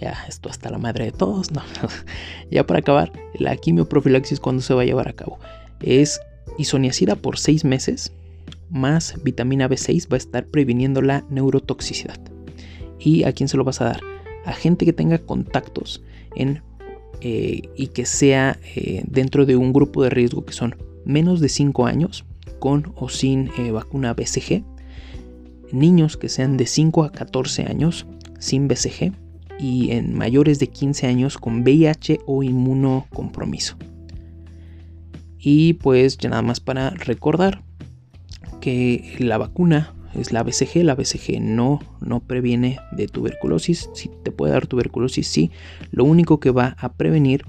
ya 0.00 0.16
esto 0.28 0.48
hasta 0.48 0.70
la 0.70 0.78
madre 0.78 1.06
de 1.06 1.12
todos, 1.12 1.48
ya 2.52 2.64
para 2.64 2.80
acabar, 2.80 3.12
la 3.34 3.56
quimioprofilaxis 3.56 4.38
cuando 4.38 4.62
se 4.62 4.74
va 4.74 4.82
a 4.82 4.84
llevar 4.84 5.08
a 5.08 5.14
cabo 5.14 5.40
es 5.80 6.20
isoniazida 6.58 7.16
por 7.16 7.38
6 7.38 7.64
meses 7.64 8.12
más 8.70 9.14
vitamina 9.22 9.68
B6 9.68 10.10
va 10.10 10.16
a 10.16 10.18
estar 10.18 10.46
previniendo 10.46 11.02
la 11.02 11.24
neurotoxicidad. 11.30 12.18
¿Y 12.98 13.24
a 13.24 13.32
quién 13.32 13.48
se 13.48 13.56
lo 13.56 13.64
vas 13.64 13.80
a 13.80 13.86
dar? 13.86 14.00
A 14.44 14.52
gente 14.52 14.84
que 14.84 14.92
tenga 14.92 15.18
contactos 15.18 16.02
en, 16.34 16.62
eh, 17.20 17.62
y 17.76 17.88
que 17.88 18.06
sea 18.06 18.58
eh, 18.74 19.02
dentro 19.06 19.46
de 19.46 19.56
un 19.56 19.72
grupo 19.72 20.02
de 20.02 20.10
riesgo 20.10 20.44
que 20.44 20.52
son 20.52 20.76
menos 21.04 21.40
de 21.40 21.48
5 21.48 21.86
años 21.86 22.24
con 22.58 22.92
o 22.96 23.08
sin 23.08 23.50
eh, 23.58 23.70
vacuna 23.70 24.14
BCG, 24.14 24.64
niños 25.72 26.16
que 26.16 26.28
sean 26.28 26.56
de 26.56 26.66
5 26.66 27.04
a 27.04 27.12
14 27.12 27.64
años 27.64 28.06
sin 28.38 28.68
BCG 28.68 29.12
y 29.58 29.90
en 29.92 30.14
mayores 30.14 30.58
de 30.58 30.68
15 30.68 31.06
años 31.06 31.38
con 31.38 31.62
VIH 31.62 32.20
o 32.26 32.42
inmunocompromiso. 32.42 33.76
Y 35.50 35.72
pues 35.72 36.18
ya 36.18 36.28
nada 36.28 36.42
más 36.42 36.60
para 36.60 36.90
recordar 36.90 37.62
que 38.60 39.16
la 39.18 39.38
vacuna 39.38 39.94
es 40.14 40.30
la 40.30 40.42
BCG, 40.42 40.84
la 40.84 40.94
BCG 40.94 41.40
no, 41.40 41.80
no 42.02 42.20
previene 42.20 42.78
de 42.92 43.06
tuberculosis, 43.06 43.88
si 43.94 44.10
te 44.22 44.30
puede 44.30 44.52
dar 44.52 44.66
tuberculosis, 44.66 45.26
sí, 45.26 45.50
lo 45.90 46.04
único 46.04 46.38
que 46.38 46.50
va 46.50 46.76
a 46.78 46.92
prevenir 46.92 47.46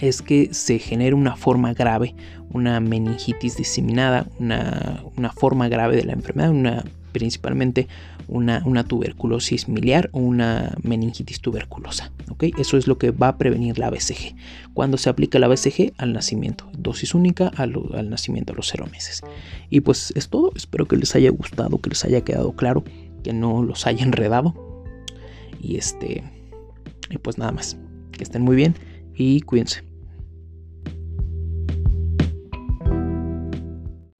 es 0.00 0.22
que 0.22 0.54
se 0.54 0.78
genere 0.78 1.14
una 1.14 1.36
forma 1.36 1.74
grave, 1.74 2.14
una 2.54 2.80
meningitis 2.80 3.58
diseminada, 3.58 4.26
una, 4.38 5.04
una 5.18 5.30
forma 5.30 5.68
grave 5.68 5.96
de 5.96 6.04
la 6.04 6.14
enfermedad, 6.14 6.52
una 6.52 6.84
principalmente 7.12 7.88
una, 8.28 8.84
tuberculosis 8.84 9.68
miliar 9.68 10.08
o 10.12 10.20
una 10.20 10.76
meningitis 10.82 11.40
tuberculosa. 11.40 12.12
Eso 12.58 12.76
es 12.76 12.86
lo 12.86 12.96
que 12.96 13.10
va 13.10 13.28
a 13.28 13.38
prevenir 13.38 13.78
la 13.78 13.90
BCG. 13.90 14.34
Cuando 14.72 14.96
se 14.96 15.10
aplica 15.10 15.38
la 15.38 15.48
BCG 15.48 15.92
al 15.98 16.12
nacimiento, 16.12 16.70
dosis 16.76 17.14
única 17.14 17.48
al, 17.56 17.72
nacimiento 18.08 18.52
a 18.52 18.56
los 18.56 18.68
cero 18.68 18.86
meses. 18.90 19.22
Y 19.68 19.80
pues 19.80 20.12
es 20.16 20.28
todo. 20.28 20.52
Espero 20.54 20.86
que 20.86 20.96
les 20.96 21.14
haya 21.14 21.30
gustado, 21.30 21.78
que 21.78 21.90
les 21.90 22.04
haya 22.04 22.22
quedado 22.22 22.52
claro, 22.52 22.84
que 23.22 23.32
no 23.32 23.62
los 23.62 23.86
haya 23.86 24.04
enredado. 24.04 24.54
Y 25.60 25.76
este, 25.76 26.24
y 27.10 27.18
pues 27.18 27.36
nada 27.36 27.52
más. 27.52 27.76
Que 28.12 28.24
estén 28.24 28.42
muy 28.42 28.56
bien 28.56 28.74
y 29.14 29.40
cuídense. 29.42 29.89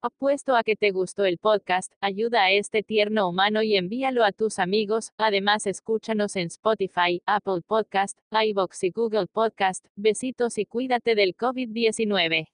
Apuesto 0.03 0.57
a 0.57 0.63
que 0.63 0.77
te 0.77 0.93
gustó 0.93 1.27
el 1.27 1.37
podcast, 1.37 1.93
ayuda 2.01 2.45
a 2.45 2.53
este 2.53 2.83
tierno 2.83 3.29
humano 3.29 3.63
y 3.63 3.77
envíalo 3.77 4.25
a 4.25 4.33
tus 4.33 4.59
amigos. 4.59 5.13
Además, 5.19 5.67
escúchanos 5.67 6.37
en 6.37 6.47
Spotify, 6.47 7.21
Apple 7.27 7.61
Podcast, 7.67 8.19
iBox 8.31 8.85
y 8.85 8.91
Google 8.93 9.27
Podcast. 9.27 9.85
Besitos 9.97 10.57
y 10.57 10.65
cuídate 10.65 11.15
del 11.15 11.37
COVID-19. 11.37 12.47